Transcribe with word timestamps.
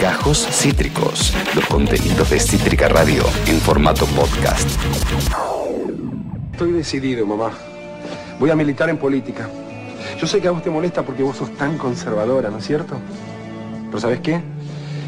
Gajos 0.00 0.46
Cítricos, 0.50 1.32
los 1.54 1.64
contenidos 1.66 2.28
de 2.30 2.38
Cítrica 2.38 2.88
Radio 2.88 3.22
en 3.46 3.58
formato 3.60 4.04
podcast. 4.06 4.68
Estoy 6.52 6.72
decidido, 6.72 7.26
mamá. 7.26 7.50
Voy 8.38 8.50
a 8.50 8.56
militar 8.56 8.90
en 8.90 8.98
política. 8.98 9.48
Yo 10.20 10.26
sé 10.26 10.40
que 10.40 10.48
a 10.48 10.50
vos 10.50 10.62
te 10.62 10.70
molesta 10.70 11.02
porque 11.02 11.22
vos 11.22 11.36
sos 11.36 11.50
tan 11.56 11.78
conservadora, 11.78 12.50
¿no 12.50 12.58
es 12.58 12.66
cierto? 12.66 12.96
Pero 13.86 14.00
¿sabes 14.00 14.20
qué? 14.20 14.42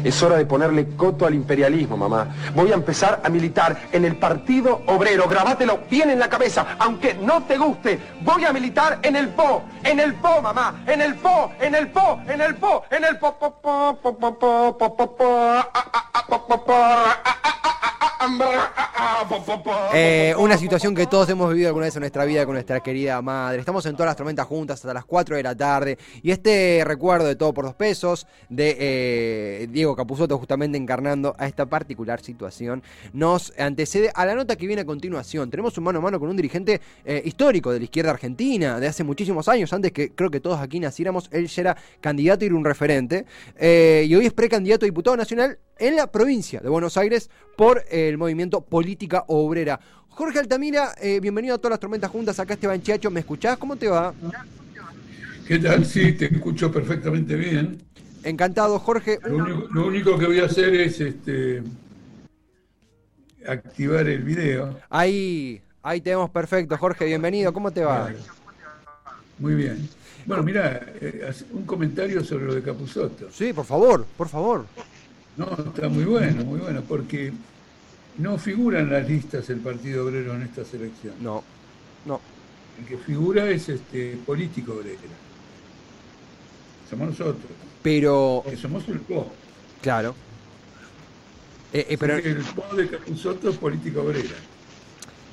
Es 0.05 0.21
hora 0.21 0.37
de 0.37 0.45
ponerle 0.45 0.95
coto 0.95 1.25
al 1.25 1.33
imperialismo, 1.33 1.97
mamá. 1.97 2.27
Voy 2.53 2.71
a 2.71 2.75
empezar 2.75 3.21
a 3.23 3.29
militar 3.29 3.89
en 3.91 4.05
el 4.05 4.17
Partido 4.17 4.83
Obrero. 4.85 5.27
Grabátelo 5.27 5.79
bien 5.89 6.11
en 6.11 6.19
la 6.19 6.29
cabeza, 6.29 6.77
aunque 6.77 7.15
no 7.15 7.41
te 7.45 7.57
guste. 7.57 7.99
Voy 8.21 8.45
a 8.45 8.53
militar 8.53 8.99
en 9.01 9.15
el 9.15 9.29
PO, 9.29 9.63
en 9.83 9.99
el 9.99 10.13
PO, 10.13 10.43
mamá, 10.43 10.83
en 10.85 11.01
el 11.01 11.15
PO, 11.15 11.53
en 11.59 11.73
el 11.73 11.87
PO, 11.89 12.19
en 12.27 12.39
el 12.39 12.55
PO, 12.55 12.83
en 12.91 13.03
el 13.03 13.17
PO, 13.17 13.39
po, 13.39 13.59
po, 13.59 13.97
po, 13.99 14.15
po, 14.15 14.37
po, 14.37 14.95
po, 14.95 15.15
po, 16.37 16.65
po, 16.65 16.75
Eh, 19.93 20.33
una 20.37 20.57
situación 20.57 20.95
que 20.95 21.05
todos 21.05 21.29
hemos 21.29 21.49
vivido 21.49 21.67
alguna 21.69 21.85
vez 21.85 21.95
en 21.95 22.01
nuestra 22.01 22.25
vida 22.25 22.45
con 22.45 22.53
nuestra 22.53 22.79
querida 22.81 23.21
madre. 23.21 23.59
Estamos 23.59 23.85
en 23.85 23.93
todas 23.93 24.07
las 24.07 24.15
tormentas 24.15 24.45
juntas 24.47 24.79
hasta 24.79 24.93
las 24.93 25.05
4 25.05 25.35
de 25.37 25.43
la 25.43 25.55
tarde. 25.55 25.97
Y 26.21 26.31
este 26.31 26.83
recuerdo 26.85 27.27
de 27.27 27.35
todo 27.35 27.53
por 27.53 27.65
dos 27.65 27.75
pesos, 27.75 28.27
de 28.49 28.75
eh, 28.79 29.67
Diego 29.69 29.95
Capuzotto 29.95 30.37
justamente 30.37 30.77
encarnando 30.77 31.35
a 31.37 31.47
esta 31.47 31.65
particular 31.65 32.21
situación, 32.21 32.83
nos 33.13 33.53
antecede 33.57 34.11
a 34.13 34.25
la 34.25 34.35
nota 34.35 34.55
que 34.55 34.67
viene 34.67 34.81
a 34.81 34.85
continuación. 34.85 35.49
Tenemos 35.49 35.77
un 35.77 35.83
mano 35.83 35.99
a 35.99 36.01
mano 36.01 36.19
con 36.19 36.29
un 36.29 36.35
dirigente 36.35 36.81
eh, 37.03 37.21
histórico 37.25 37.71
de 37.71 37.79
la 37.79 37.85
izquierda 37.85 38.11
argentina, 38.11 38.79
de 38.79 38.87
hace 38.87 39.03
muchísimos 39.03 39.47
años, 39.47 39.71
antes 39.73 39.91
que 39.91 40.13
creo 40.13 40.29
que 40.29 40.39
todos 40.39 40.59
aquí 40.59 40.79
naciéramos. 40.79 41.29
Él 41.31 41.47
ya 41.47 41.61
era 41.61 41.77
candidato 42.01 42.45
y 42.45 42.47
era 42.47 42.55
un 42.55 42.65
referente. 42.65 43.25
Y 43.59 44.15
hoy 44.15 44.25
es 44.25 44.33
precandidato 44.33 44.85
a 44.85 44.87
diputado 44.87 45.17
nacional 45.17 45.59
en 45.77 45.95
la 45.95 46.07
provincia 46.07 46.59
de 46.59 46.69
Buenos 46.69 46.97
Aires 46.97 47.29
por 47.55 47.83
el 47.89 48.17
movimiento 48.17 48.61
Política 48.61 49.25
Obrera. 49.27 49.79
Jorge 50.09 50.39
Altamira, 50.39 50.93
eh, 51.01 51.19
bienvenido 51.19 51.55
a 51.55 51.57
todas 51.57 51.71
las 51.71 51.79
tormentas 51.79 52.09
juntas. 52.09 52.39
Acá 52.39 52.53
Esteban 52.53 52.81
Chiacho, 52.81 53.11
¿me 53.11 53.19
escuchás? 53.19 53.57
¿Cómo 53.57 53.75
te 53.75 53.87
va? 53.87 54.13
¿Qué 55.47 55.59
tal? 55.59 55.85
Sí, 55.85 56.13
te 56.13 56.33
escucho 56.33 56.71
perfectamente 56.71 57.35
bien. 57.35 57.81
Encantado, 58.23 58.79
Jorge. 58.79 59.19
Lo 59.25 59.37
único, 59.37 59.67
lo 59.71 59.87
único 59.87 60.17
que 60.17 60.25
voy 60.25 60.39
a 60.39 60.45
hacer 60.45 60.73
es 60.73 60.99
este, 60.99 61.61
activar 63.45 64.07
el 64.07 64.23
video. 64.23 64.79
Ahí, 64.89 65.61
ahí 65.83 66.01
te 66.01 66.11
vemos 66.11 66.29
perfecto, 66.29 66.77
Jorge. 66.77 67.05
Bienvenido. 67.05 67.53
¿Cómo 67.53 67.71
te 67.71 67.83
va? 67.83 68.09
Muy 69.37 69.53
bien. 69.53 69.87
Bueno, 70.25 70.41
mira, 70.41 70.87
un 71.51 71.65
comentario 71.65 72.23
sobre 72.23 72.45
lo 72.45 72.55
de 72.55 72.63
Capusotto. 72.63 73.29
Sí, 73.31 73.53
por 73.53 73.65
favor, 73.65 74.05
por 74.17 74.27
favor. 74.27 74.65
No, 75.37 75.47
está 75.67 75.89
muy 75.89 76.05
bueno, 76.05 76.45
muy 76.45 76.59
bueno, 76.59 76.81
porque 76.87 77.33
no 78.17 78.37
figura 78.37 78.79
en 78.79 78.89
las 78.91 79.07
listas 79.07 79.49
el 79.49 79.59
Partido 79.59 80.05
Obrero 80.05 80.33
en 80.35 80.43
esta 80.43 80.63
selección. 80.63 81.15
No, 81.21 81.43
no. 82.05 82.21
El 82.79 82.85
que 82.85 82.97
figura 82.97 83.49
es 83.49 83.69
este 83.69 84.17
político 84.25 84.73
obrero. 84.73 84.99
Somos 86.89 87.09
nosotros. 87.09 87.45
Pero, 87.81 88.43
Que 88.49 88.57
somos 88.57 88.87
el 88.87 88.99
PO. 88.99 89.31
claro. 89.81 90.15
Eh, 91.73 91.85
eh, 91.89 91.97
pero, 91.97 92.15
El 92.15 92.37
PO 92.37 92.75
de 92.75 93.49
es 93.49 93.57
política 93.57 93.99
obrera. 93.99 94.29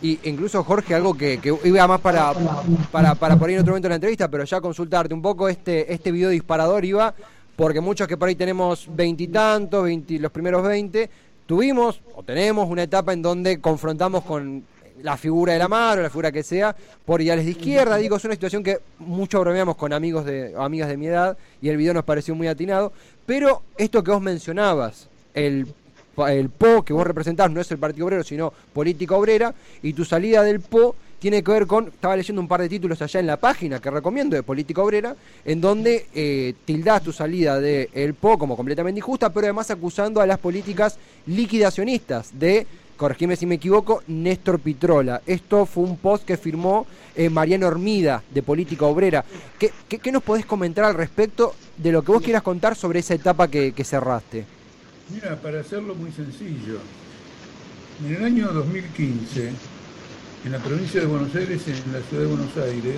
y 0.00 0.18
incluso, 0.24 0.64
Jorge, 0.64 0.94
algo 0.94 1.16
que, 1.16 1.38
que 1.38 1.56
iba 1.64 1.86
más 1.86 2.00
para, 2.00 2.32
para, 2.90 3.14
para 3.14 3.36
por 3.36 3.48
ahí 3.48 3.54
en 3.54 3.60
otro 3.60 3.72
momento 3.72 3.86
de 3.86 3.90
la 3.90 3.96
entrevista, 3.96 4.28
pero 4.28 4.42
ya 4.44 4.60
consultarte 4.60 5.14
un 5.14 5.22
poco 5.22 5.48
este, 5.48 5.92
este 5.92 6.10
video 6.10 6.30
disparador 6.30 6.84
iba, 6.84 7.14
porque 7.56 7.80
muchos 7.80 8.08
que 8.08 8.16
por 8.16 8.28
ahí 8.28 8.34
tenemos 8.34 8.86
veintitantos, 8.88 9.88
los 10.08 10.32
primeros 10.32 10.62
veinte, 10.62 11.10
tuvimos 11.46 12.00
o 12.14 12.22
tenemos 12.22 12.68
una 12.68 12.84
etapa 12.84 13.12
en 13.12 13.22
donde 13.22 13.60
confrontamos 13.60 14.24
con 14.24 14.64
la 15.02 15.16
figura 15.16 15.54
de 15.54 15.58
la 15.58 15.68
mar 15.68 15.98
o 15.98 16.02
la 16.02 16.10
figura 16.10 16.30
que 16.30 16.42
sea 16.42 16.74
por 17.04 17.20
ideales 17.20 17.44
de 17.44 17.52
izquierda. 17.52 17.96
Digo, 17.96 18.16
es 18.16 18.24
una 18.24 18.34
situación 18.34 18.62
que 18.62 18.78
mucho 18.98 19.40
bromeamos 19.40 19.76
con 19.76 19.92
amigos 19.92 20.24
de, 20.24 20.54
o 20.54 20.62
amigas 20.62 20.88
de 20.88 20.96
mi 20.96 21.06
edad 21.06 21.36
y 21.60 21.68
el 21.68 21.76
video 21.76 21.94
nos 21.94 22.04
pareció 22.04 22.34
muy 22.34 22.46
atinado. 22.46 22.92
Pero 23.26 23.62
esto 23.76 24.02
que 24.02 24.10
vos 24.10 24.22
mencionabas, 24.22 25.08
el, 25.34 25.66
el 26.28 26.50
PO 26.50 26.84
que 26.84 26.92
vos 26.92 27.06
representás 27.06 27.50
no 27.50 27.60
es 27.60 27.70
el 27.70 27.78
Partido 27.78 28.06
Obrero, 28.06 28.24
sino 28.24 28.52
Política 28.72 29.16
Obrera, 29.16 29.54
y 29.82 29.92
tu 29.92 30.04
salida 30.04 30.42
del 30.42 30.60
PO 30.60 30.94
tiene 31.22 31.44
que 31.44 31.52
ver 31.52 31.68
con, 31.68 31.86
estaba 31.86 32.16
leyendo 32.16 32.42
un 32.42 32.48
par 32.48 32.60
de 32.60 32.68
títulos 32.68 33.00
allá 33.00 33.20
en 33.20 33.28
la 33.28 33.36
página 33.36 33.80
que 33.80 33.92
recomiendo 33.92 34.34
de 34.34 34.42
Política 34.42 34.82
Obrera, 34.82 35.14
en 35.44 35.60
donde 35.60 36.08
eh, 36.12 36.52
tildás 36.64 37.00
tu 37.04 37.12
salida 37.12 37.60
del 37.60 37.88
el 37.92 38.14
PO 38.14 38.38
como 38.38 38.56
completamente 38.56 38.98
injusta, 38.98 39.32
pero 39.32 39.46
además 39.46 39.70
acusando 39.70 40.20
a 40.20 40.26
las 40.26 40.40
políticas 40.40 40.98
liquidacionistas 41.26 42.36
de, 42.36 42.66
corregime 42.96 43.36
si 43.36 43.46
me 43.46 43.54
equivoco, 43.54 44.02
Néstor 44.08 44.58
Pitrola. 44.58 45.22
Esto 45.24 45.64
fue 45.64 45.84
un 45.84 45.96
post 45.96 46.24
que 46.24 46.36
firmó 46.36 46.88
eh, 47.14 47.30
Mariano 47.30 47.68
Hormida 47.68 48.24
de 48.28 48.42
Política 48.42 48.86
Obrera. 48.86 49.24
¿Qué, 49.60 49.70
qué, 49.88 50.00
qué 50.00 50.10
nos 50.10 50.24
podés 50.24 50.44
comentar 50.44 50.84
al 50.84 50.94
respecto 50.94 51.54
de 51.76 51.92
lo 51.92 52.02
que 52.02 52.10
vos 52.10 52.22
quieras 52.22 52.42
contar 52.42 52.74
sobre 52.74 52.98
esa 52.98 53.14
etapa 53.14 53.46
que, 53.46 53.70
que 53.70 53.84
cerraste? 53.84 54.44
Mira, 55.08 55.36
para 55.36 55.60
hacerlo 55.60 55.94
muy 55.94 56.10
sencillo, 56.10 56.80
en 58.04 58.16
el 58.16 58.24
año 58.24 58.48
2015, 58.52 59.52
en 60.44 60.52
la 60.52 60.58
provincia 60.58 61.00
de 61.00 61.06
Buenos 61.06 61.34
Aires, 61.34 61.62
en 61.68 61.92
la 61.92 62.00
ciudad 62.00 62.24
de 62.24 62.26
Buenos 62.26 62.56
Aires, 62.56 62.96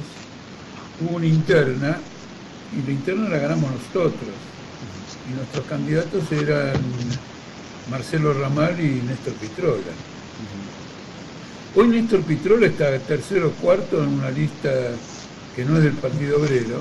hubo 1.01 1.17
una 1.17 1.27
interna, 1.27 1.99
y 2.73 2.87
la 2.87 2.93
interna 2.93 3.29
la 3.29 3.39
ganamos 3.39 3.71
nosotros. 3.71 4.33
Y 5.31 5.37
nuestros 5.37 5.67
candidatos 5.67 6.33
eran 6.33 6.75
Marcelo 7.91 8.33
Ramal 8.33 8.81
y 8.81 9.03
Néstor 9.03 9.35
Pitrola. 9.35 9.93
Hoy 11.77 11.89
Néstor 11.89 12.23
Pitrola 12.23 12.67
está 12.67 12.99
tercero 13.01 13.49
o 13.49 13.51
cuarto 13.53 14.03
en 14.03 14.09
una 14.11 14.31
lista 14.31 14.71
que 15.55 15.65
no 15.65 15.77
es 15.77 15.85
del 15.85 15.95
Partido 15.95 16.39
Obrero, 16.39 16.81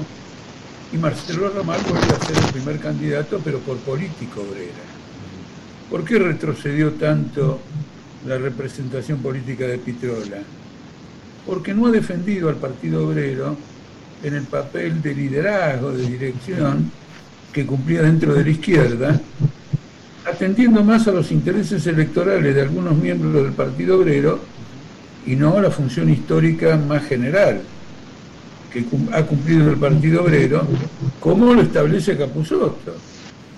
y 0.93 0.97
Marcelo 0.97 1.49
Ramal 1.49 1.81
vuelve 1.89 2.13
a 2.13 2.25
ser 2.25 2.37
el 2.37 2.51
primer 2.51 2.79
candidato, 2.79 3.41
pero 3.43 3.59
por 3.59 3.77
política 3.77 4.39
obrera. 4.39 4.83
¿Por 5.89 6.05
qué 6.05 6.19
retrocedió 6.19 6.91
tanto 6.93 7.59
la 8.25 8.37
representación 8.37 9.19
política 9.19 9.65
de 9.65 9.77
Pitrola? 9.77 10.41
Porque 11.45 11.73
no 11.73 11.87
ha 11.87 11.91
defendido 11.91 12.49
al 12.49 12.55
Partido 12.55 13.07
Obrero 13.07 13.55
en 14.23 14.33
el 14.35 14.43
papel 14.43 15.01
de 15.01 15.13
liderazgo, 15.13 15.91
de 15.91 16.07
dirección 16.07 16.91
que 17.51 17.65
cumplía 17.65 18.01
dentro 18.01 18.33
de 18.33 18.43
la 18.43 18.49
izquierda, 18.49 19.19
atendiendo 20.25 20.83
más 20.83 21.07
a 21.07 21.11
los 21.11 21.31
intereses 21.31 21.85
electorales 21.85 22.55
de 22.55 22.61
algunos 22.61 22.95
miembros 22.95 23.33
del 23.33 23.51
Partido 23.51 23.99
Obrero 23.99 24.39
y 25.25 25.35
no 25.35 25.57
a 25.57 25.61
la 25.61 25.71
función 25.71 26.09
histórica 26.09 26.77
más 26.77 27.05
general 27.05 27.61
que 28.71 28.85
ha 29.11 29.23
cumplido 29.23 29.69
el 29.69 29.77
Partido 29.77 30.23
Obrero, 30.23 30.65
como 31.19 31.53
lo 31.53 31.61
establece 31.61 32.17
Capusotto. 32.17 32.95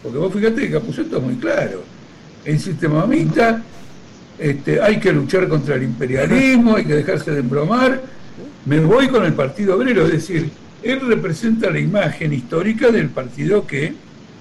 Porque 0.03 0.17
vos 0.17 0.33
fíjate 0.33 0.61
que 0.61 0.71
Capusotto 0.71 1.17
es 1.17 1.23
muy 1.23 1.35
claro 1.35 1.83
en 2.43 2.59
sistema 2.59 2.99
mamita, 2.99 3.63
este, 4.37 4.81
hay 4.81 4.99
que 4.99 5.13
luchar 5.13 5.47
contra 5.47 5.75
el 5.75 5.83
imperialismo, 5.83 6.75
hay 6.75 6.85
que 6.85 6.95
dejarse 6.95 7.31
de 7.31 7.39
embromar. 7.39 8.01
Me 8.65 8.79
voy 8.79 9.07
con 9.07 9.23
el 9.23 9.33
Partido 9.33 9.75
Obrero, 9.75 10.05
es 10.05 10.11
decir, 10.11 10.49
él 10.83 10.99
representa 11.07 11.69
la 11.69 11.79
imagen 11.79 12.33
histórica 12.33 12.91
del 12.91 13.09
partido 13.09 13.65
que 13.65 13.93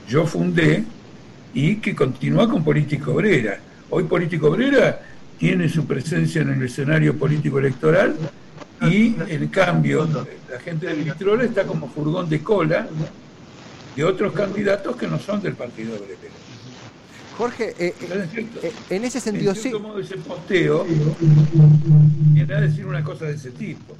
yo 0.09 0.27
fundé 0.27 0.85
y 1.55 1.77
que 1.77 1.95
continúa 1.95 2.49
con 2.49 2.65
Política 2.65 3.11
Obrera. 3.11 3.59
Hoy 3.91 4.05
Política 4.05 4.47
Obrera 4.47 5.01
tiene 5.39 5.69
su 5.69 5.87
presencia 5.87 6.43
en 6.43 6.51
el 6.51 6.63
escenario 6.63 7.17
político 7.17 7.59
electoral 7.59 8.17
y 8.83 9.15
en 9.29 9.49
cambio 9.49 10.09
la 10.51 10.59
gente 10.61 10.87
de 10.87 10.95
Vitrola 10.95 11.45
está 11.45 11.65
como 11.65 11.89
furgón 11.89 12.29
de 12.29 12.43
cola 12.43 12.87
de 13.95 14.05
otros 14.05 14.33
candidatos 14.33 14.97
que 14.97 15.07
no 15.07 15.19
son 15.19 15.41
del 15.41 15.55
Partido 15.55 15.95
Obrero. 15.95 16.44
Jorge, 17.37 17.75
eh, 17.79 17.95
eh, 18.01 18.73
en 18.91 19.05
ese 19.05 19.21
sentido 19.21 19.53
en 19.53 19.57
sí. 19.57 19.73
modo 19.73 19.99
ese 19.99 20.17
posteo 20.19 20.87
viene 22.33 22.55
a 22.55 22.61
decir 22.61 22.87
una 22.87 23.03
cosa 23.03 23.27
de 23.27 23.35
ese 23.35 23.51
tipo. 23.51 23.95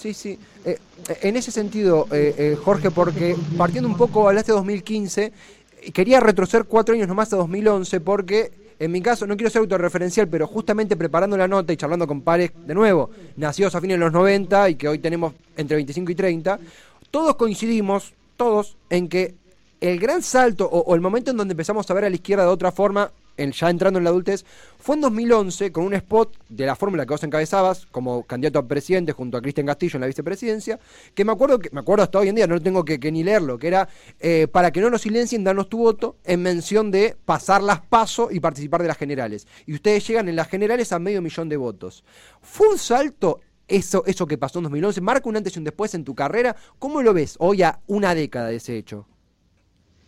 Sí, 0.00 0.14
sí. 0.14 0.38
Eh, 0.64 0.78
en 1.20 1.36
ese 1.36 1.50
sentido, 1.50 2.06
eh, 2.10 2.34
eh, 2.38 2.56
Jorge, 2.56 2.90
porque 2.90 3.36
partiendo 3.58 3.86
un 3.86 3.98
poco, 3.98 4.26
hablaste 4.26 4.50
de 4.50 4.56
2015, 4.56 5.32
quería 5.92 6.20
retroceder 6.20 6.64
cuatro 6.64 6.94
años 6.94 7.06
nomás 7.06 7.30
a 7.34 7.36
2011, 7.36 8.00
porque 8.00 8.50
en 8.78 8.90
mi 8.92 9.02
caso, 9.02 9.26
no 9.26 9.36
quiero 9.36 9.50
ser 9.50 9.60
autorreferencial, 9.60 10.26
pero 10.26 10.46
justamente 10.46 10.96
preparando 10.96 11.36
la 11.36 11.46
nota 11.46 11.70
y 11.70 11.76
charlando 11.76 12.06
con 12.06 12.22
pares, 12.22 12.50
de 12.66 12.74
nuevo, 12.74 13.10
nacidos 13.36 13.74
a 13.74 13.80
fines 13.82 13.98
de 13.98 14.04
los 14.04 14.12
90 14.12 14.70
y 14.70 14.76
que 14.76 14.88
hoy 14.88 14.98
tenemos 15.00 15.34
entre 15.54 15.76
25 15.76 16.12
y 16.12 16.14
30, 16.14 16.58
todos 17.10 17.36
coincidimos, 17.36 18.14
todos, 18.38 18.78
en 18.88 19.06
que 19.06 19.34
el 19.80 19.98
gran 19.98 20.22
salto 20.22 20.66
o, 20.66 20.94
el 20.94 21.00
momento 21.00 21.30
en 21.30 21.36
donde 21.36 21.52
empezamos 21.52 21.90
a 21.90 21.94
ver 21.94 22.04
a 22.04 22.10
la 22.10 22.14
izquierda 22.14 22.44
de 22.44 22.50
otra 22.50 22.70
forma, 22.70 23.10
ya 23.36 23.70
entrando 23.70 23.98
en 23.98 24.04
la 24.04 24.10
adultez, 24.10 24.44
fue 24.78 24.96
en 24.96 25.00
2011 25.00 25.72
con 25.72 25.84
un 25.84 25.94
spot 25.94 26.36
de 26.50 26.66
la 26.66 26.76
fórmula 26.76 27.06
que 27.06 27.14
vos 27.14 27.24
encabezabas 27.24 27.86
como 27.86 28.24
candidato 28.24 28.58
a 28.58 28.68
presidente 28.68 29.12
junto 29.12 29.38
a 29.38 29.40
Cristian 29.40 29.66
Castillo 29.66 29.96
en 29.96 30.02
la 30.02 30.06
vicepresidencia, 30.06 30.78
que 31.14 31.24
me 31.24 31.32
acuerdo, 31.32 31.58
que, 31.58 31.70
me 31.72 31.80
acuerdo 31.80 32.04
hasta 32.04 32.18
hoy 32.18 32.28
en 32.28 32.34
día, 32.34 32.46
no 32.46 32.60
tengo 32.60 32.84
que, 32.84 32.98
ni 33.10 33.24
leerlo, 33.24 33.58
que 33.58 33.68
era 33.68 33.88
eh, 34.20 34.46
para 34.52 34.70
que 34.70 34.82
no 34.82 34.90
nos 34.90 35.00
silencien, 35.00 35.42
danos 35.42 35.70
tu 35.70 35.78
voto 35.78 36.16
en 36.24 36.42
mención 36.42 36.90
de 36.90 37.16
pasar 37.24 37.62
las 37.62 37.80
pasos 37.80 38.30
y 38.30 38.40
participar 38.40 38.82
de 38.82 38.88
las 38.88 38.98
generales. 38.98 39.46
Y 39.64 39.72
ustedes 39.72 40.06
llegan 40.06 40.28
en 40.28 40.36
las 40.36 40.48
generales 40.48 40.92
a 40.92 40.98
medio 40.98 41.22
millón 41.22 41.48
de 41.48 41.56
votos. 41.56 42.04
¿Fue 42.42 42.68
un 42.68 42.78
salto 42.78 43.40
eso, 43.66 44.04
eso 44.04 44.26
que 44.26 44.36
pasó 44.36 44.58
en 44.58 44.64
2011? 44.64 45.00
¿Marca 45.00 45.28
un 45.28 45.36
antes 45.36 45.56
y 45.56 45.58
un 45.58 45.64
después 45.64 45.94
en 45.94 46.04
tu 46.04 46.14
carrera? 46.14 46.54
¿Cómo 46.78 47.00
lo 47.00 47.14
ves 47.14 47.36
hoy 47.38 47.62
a 47.62 47.80
una 47.86 48.14
década 48.14 48.48
de 48.48 48.56
ese 48.56 48.76
hecho? 48.76 49.06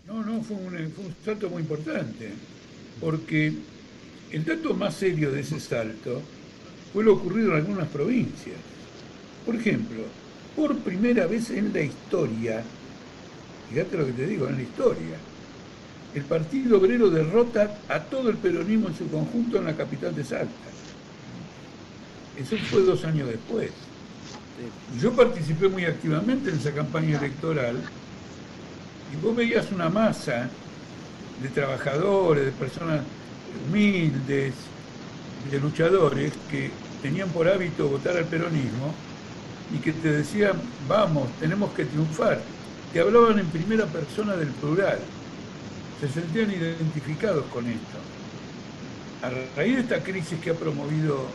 No, 0.07 0.25
no, 0.25 0.43
fue 0.43 0.57
un, 0.57 0.93
salto 1.25 1.49
muy 1.49 1.63
importante, 1.63 2.31
porque 3.01 3.53
el 4.33 4.45
dato 4.45 4.75
más 4.75 4.95
serio 4.95 5.31
de 5.31 5.41
ese 5.41 5.61
salto 5.61 6.21
fue 6.93 7.05
lo 7.05 7.15
ocurrido 7.15 7.53
en 7.53 7.59
algunas 7.59 7.89
provincias. 7.89 8.57
Por 9.47 9.55
ejemplo, 9.55 10.03
por 10.57 10.77
primera 10.79 11.27
vez 11.27 11.51
en 11.51 11.73
la 11.73 11.83
historia, 11.83 12.63
fíjate 13.71 13.97
lo 13.97 14.07
que 14.07 14.13
te 14.13 14.27
digo, 14.27 14.49
en 14.49 14.57
la 14.57 14.63
historia, 14.63 15.17
el 16.15 16.23
Partido 16.25 16.79
Obrero 16.79 17.09
derrota 17.09 17.79
a 17.89 18.01
todo 18.01 18.29
el 18.29 18.37
peronismo 18.37 18.89
en 18.89 18.97
su 18.97 19.09
conjunto 19.09 19.59
en 19.59 19.65
la 19.65 19.77
capital 19.77 20.15
de 20.15 20.25
Salta. 20.25 20.53
Eso 22.39 22.57
fue 22.71 22.83
dos 22.83 23.05
años 23.05 23.29
después. 23.29 23.71
Yo 25.01 25.13
participé 25.13 25.69
muy 25.69 25.85
activamente 25.85 26.51
en 26.51 26.57
esa 26.57 26.73
campaña 26.73 27.19
electoral 27.19 27.77
y 29.13 29.17
vos 29.17 29.37
veías 29.37 29.71
una 29.73 29.89
masa 29.89 30.49
de 31.43 31.49
trabajadores, 31.49 32.47
de 32.47 32.53
personas 32.53 33.03
humildes, 33.69 34.55
de 35.51 35.61
luchadores 35.61 36.33
que 36.51 36.71
tenían 37.03 37.29
por 37.31 37.49
hábito 37.49 37.89
votar 37.89 38.17
al 38.17 38.25
peronismo 38.25 38.95
y 39.75 39.79
que 39.79 39.93
te 39.93 40.13
decían, 40.13 40.53
vamos, 40.89 41.29
tenemos 41.41 41.73
que 41.73 41.85
triunfar. 41.85 42.41
Te 42.93 43.01
hablaban 43.01 43.39
en 43.39 43.47
primera 43.47 43.87
persona 43.87 44.37
del 44.37 44.49
plural. 44.49 44.99
Se 46.01 46.09
sentían 46.09 46.51
identificados 46.51 47.45
con 47.47 47.67
esto. 47.67 47.99
A 49.23 49.31
raíz 49.57 49.77
de 49.77 49.81
esta 49.83 50.03
crisis 50.03 50.39
que 50.41 50.51
ha 50.51 50.55
promovido 50.55 51.27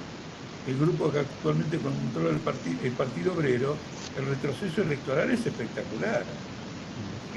el 0.68 0.77
grupo 0.77 1.12
que 1.12 1.19
actualmente 1.19 1.77
controla 1.77 2.29
el, 2.29 2.85
el 2.85 2.91
Partido 2.91 3.33
Obrero, 3.33 3.77
el 4.18 4.25
retroceso 4.25 4.81
electoral 4.81 5.31
es 5.31 5.45
espectacular 5.45 6.24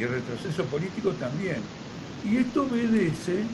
y 0.01 0.07
retroceso 0.07 0.65
político 0.65 1.11
también. 1.13 1.59
Y 2.25 2.39
esto 2.39 2.65
obedece 2.65 3.45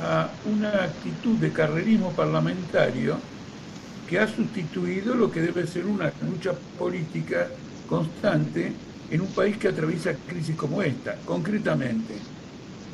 a 0.00 0.30
una 0.46 0.84
actitud 0.84 1.36
de 1.36 1.52
carrerismo 1.52 2.12
parlamentario 2.12 3.18
que 4.08 4.18
ha 4.18 4.28
sustituido 4.28 5.14
lo 5.14 5.30
que 5.30 5.42
debe 5.42 5.66
ser 5.66 5.86
una 5.86 6.12
lucha 6.22 6.52
política 6.78 7.48
constante 7.88 8.72
en 9.10 9.20
un 9.20 9.28
país 9.28 9.56
que 9.56 9.68
atraviesa 9.68 10.14
crisis 10.26 10.56
como 10.56 10.82
esta. 10.82 11.16
Concretamente, 11.24 12.14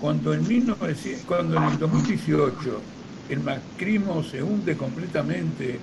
cuando 0.00 0.32
en, 0.32 0.46
1900, 0.46 1.24
cuando 1.26 1.56
en 1.56 1.64
el 1.64 1.78
2018 1.78 2.80
el 3.28 3.40
macrismo 3.40 4.22
se 4.22 4.42
hunde 4.42 4.76
completamente 4.76 5.78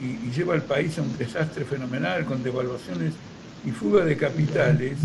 y, 0.00 0.26
y 0.26 0.32
lleva 0.34 0.54
al 0.54 0.62
país 0.62 0.98
a 0.98 1.02
un 1.02 1.16
desastre 1.16 1.64
fenomenal 1.64 2.24
con 2.24 2.42
devaluaciones 2.42 3.12
y 3.64 3.70
fuga 3.70 4.04
de 4.04 4.16
capitales, 4.16 4.98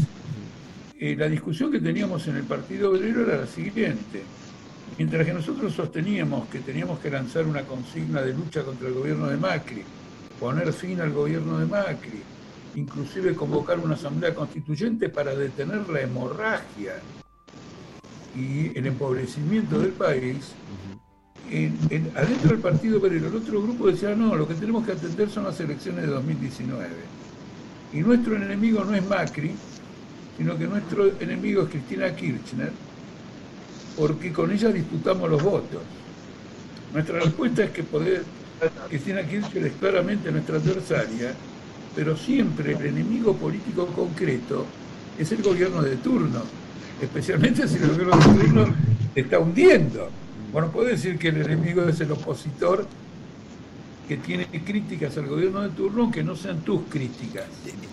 eh, 1.02 1.16
la 1.16 1.30
discusión 1.30 1.72
que 1.72 1.80
teníamos 1.80 2.28
en 2.28 2.36
el 2.36 2.44
Partido 2.44 2.92
Obrero 2.92 3.26
era 3.26 3.38
la 3.38 3.48
siguiente. 3.48 4.22
Mientras 4.98 5.26
que 5.26 5.34
nosotros 5.34 5.74
sosteníamos 5.74 6.50
que 6.50 6.60
teníamos 6.60 7.00
que 7.00 7.10
lanzar 7.10 7.46
una 7.46 7.62
consigna 7.62 8.22
de 8.22 8.34
lucha 8.34 8.64
contra 8.64 8.90
el 8.90 8.96
gobierno 8.96 9.28
de 9.28 9.38
Macri, 9.38 9.84
poner 10.38 10.74
fin 10.74 11.00
al 11.00 11.14
gobierno 11.14 11.58
de 11.58 11.68
Macri, 11.68 12.22
inclusive 12.76 13.34
convocar 13.34 13.80
una 13.80 13.96
asamblea 13.96 14.36
constituyente 14.36 15.08
para 15.08 15.34
detener 15.34 15.88
la 15.88 16.02
hemorragia 16.02 16.96
y 18.36 18.78
el 18.78 18.86
empobrecimiento 18.86 19.80
del 19.80 19.92
país, 19.92 20.52
adentro 22.16 22.50
del 22.50 22.60
Partido 22.60 23.00
Obrero 23.00 23.28
el 23.28 23.36
otro 23.36 23.62
grupo 23.62 23.88
decía, 23.88 24.14
no, 24.16 24.36
lo 24.36 24.46
que 24.46 24.54
tenemos 24.56 24.86
que 24.86 24.92
atender 24.92 25.30
son 25.30 25.46
las 25.46 25.58
elecciones 25.62 26.02
de 26.02 26.12
2019. 26.12 26.88
Y 27.94 28.02
nuestro 28.02 28.36
enemigo 28.36 28.84
no 28.84 28.94
es 28.96 29.08
Macri, 29.08 29.56
sino 30.40 30.58
que 30.58 30.68
nuestro 30.68 31.12
enemigo 31.20 31.64
es 31.64 31.70
Cristina 31.70 32.16
Kirchner, 32.16 32.72
porque 33.98 34.32
con 34.32 34.50
ella 34.50 34.70
disputamos 34.70 35.30
los 35.30 35.44
votos. 35.44 35.82
Nuestra 36.94 37.20
respuesta 37.20 37.66
es 37.66 37.72
que 37.72 37.84
poder, 37.84 38.24
Cristina 38.88 39.22
Kirchner 39.24 39.66
es 39.66 39.74
claramente 39.74 40.32
nuestra 40.32 40.56
adversaria, 40.56 41.34
pero 41.94 42.16
siempre 42.16 42.72
el 42.72 42.86
enemigo 42.86 43.36
político 43.36 43.88
concreto 43.88 44.66
es 45.20 45.30
el 45.34 45.44
gobierno 45.44 45.82
de 45.82 45.98
turno, 45.98 46.42
especialmente 47.02 47.68
si 47.68 47.76
el 47.76 47.90
gobierno 47.90 48.16
de 48.16 48.24
turno 48.24 48.76
está 49.16 49.40
hundiendo. 49.40 50.10
Bueno, 50.54 50.72
puede 50.72 50.92
decir 50.92 51.20
que 51.20 51.28
el 51.28 51.42
enemigo 51.42 51.84
es 51.84 52.00
el 52.00 52.14
opositor 52.14 52.88
que 54.08 54.16
tiene 54.16 54.48
críticas 54.66 55.18
al 55.18 55.28
gobierno 55.28 55.62
de 55.64 55.70
turno 55.70 56.10
que 56.10 56.24
no 56.24 56.38
sean 56.38 56.62
tus 56.62 56.84
críticas. 56.90 57.44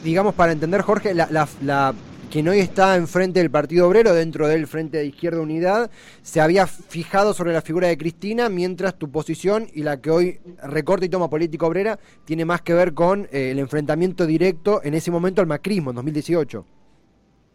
Digamos, 0.04 0.32
para 0.34 0.52
entender, 0.52 0.82
Jorge, 0.82 1.12
la, 1.12 1.28
la 1.60 1.94
quien 2.30 2.48
hoy 2.48 2.58
está 2.58 2.96
enfrente 2.96 3.40
del 3.40 3.50
Partido 3.50 3.86
Obrero, 3.86 4.12
dentro 4.12 4.48
del 4.48 4.66
Frente 4.66 4.98
de 4.98 5.06
Izquierda 5.06 5.40
Unidad, 5.40 5.90
se 6.22 6.40
había 6.40 6.66
fijado 6.66 7.32
sobre 7.34 7.52
la 7.52 7.62
figura 7.62 7.88
de 7.88 7.96
Cristina, 7.96 8.48
mientras 8.48 8.98
tu 8.98 9.10
posición 9.10 9.66
y 9.72 9.82
la 9.82 10.00
que 10.00 10.10
hoy 10.10 10.40
recorta 10.62 11.06
y 11.06 11.08
toma 11.08 11.30
política 11.30 11.66
obrera 11.66 11.98
tiene 12.24 12.44
más 12.44 12.62
que 12.62 12.74
ver 12.74 12.94
con 12.94 13.28
eh, 13.30 13.50
el 13.52 13.58
enfrentamiento 13.58 14.26
directo 14.26 14.80
en 14.82 14.94
ese 14.94 15.10
momento 15.10 15.40
al 15.40 15.46
macrismo, 15.46 15.90
en 15.90 15.96
2018. 15.96 16.66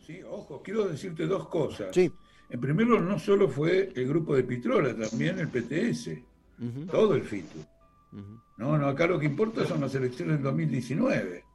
Sí, 0.05 0.21
ojo, 0.29 0.61
quiero 0.63 0.87
decirte 0.87 1.27
dos 1.27 1.47
cosas. 1.47 1.87
Sí. 1.93 2.11
En 2.49 2.59
primer 2.59 2.87
lugar, 2.87 3.03
no 3.03 3.19
solo 3.19 3.47
fue 3.47 3.91
el 3.95 4.07
grupo 4.07 4.35
de 4.35 4.43
Pitrola, 4.43 4.95
también 4.95 5.39
el 5.39 5.47
PTS, 5.47 6.09
todo 6.89 7.15
el 7.15 7.23
FITU. 7.23 7.59
No, 8.57 8.77
no, 8.77 8.87
acá 8.87 9.07
lo 9.07 9.17
que 9.17 9.25
importa 9.25 9.65
son 9.65 9.81
las 9.81 9.95
elecciones 9.95 10.35
del 10.35 10.43
2019. 10.43 11.45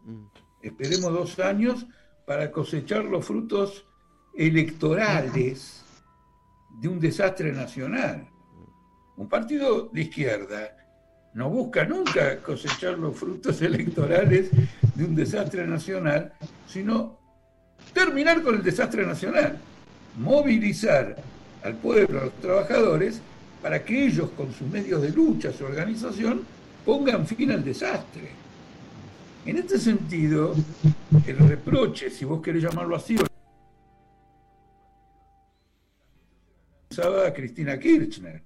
Esperemos 0.62 1.12
dos 1.12 1.38
años 1.38 1.86
para 2.26 2.50
cosechar 2.50 3.05
los 3.05 3.25
frutos 3.25 3.87
electorales 4.34 5.84
de 6.81 6.88
un 6.88 7.00
desastre 7.00 7.52
nacional. 7.52 8.28
Un 9.17 9.28
partido 9.28 9.88
de 9.93 10.02
izquierda 10.02 10.76
no 11.32 11.49
busca 11.49 11.84
nunca 11.84 12.43
cosechar 12.43 12.99
los 12.99 13.17
frutos 13.17 13.62
electorales 13.62 14.50
de 14.94 15.05
un 15.05 15.14
desastre 15.14 15.67
nacional, 15.67 16.32
sino 16.67 17.19
terminar 17.94 18.43
con 18.43 18.56
el 18.56 18.62
desastre 18.62 19.06
nacional, 19.06 19.56
movilizar 20.19 21.17
al 21.62 21.76
pueblo, 21.76 22.20
a 22.20 22.25
los 22.25 22.34
trabajadores, 22.34 23.20
para 23.62 23.84
que 23.84 24.06
ellos, 24.06 24.31
con 24.36 24.53
sus 24.53 24.69
medios 24.69 25.00
de 25.00 25.10
lucha, 25.10 25.53
su 25.53 25.65
organización, 25.65 26.43
pongan 26.84 27.27
fin 27.27 27.53
al 27.53 27.65
desastre. 27.65 28.45
En 29.46 29.56
este 29.58 29.79
sentido, 29.79 30.55
el 31.24 31.38
reproche, 31.38 32.10
si 32.10 32.24
vos 32.24 32.43
querés 32.43 32.65
llamarlo 32.65 32.96
así, 32.96 33.17
a 36.98 37.32
Cristina 37.32 37.79
Kirchner, 37.79 38.43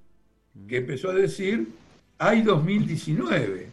que 0.68 0.78
empezó 0.78 1.10
a 1.10 1.14
decir, 1.14 1.68
hay 2.18 2.42
2019. 2.42 3.68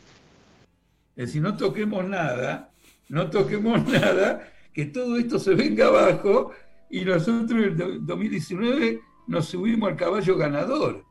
Es 1.15 1.25
decir, 1.25 1.41
no 1.41 1.57
toquemos 1.57 2.07
nada, 2.07 2.71
no 3.09 3.29
toquemos 3.29 3.85
nada, 3.91 4.47
que 4.71 4.85
todo 4.85 5.17
esto 5.17 5.37
se 5.37 5.53
venga 5.53 5.87
abajo 5.87 6.51
y 6.89 7.03
nosotros 7.03 7.51
en 7.51 7.81
el 7.81 8.05
2019 8.05 9.01
nos 9.27 9.47
subimos 9.47 9.89
al 9.89 9.97
caballo 9.97 10.37
ganador. 10.37 11.03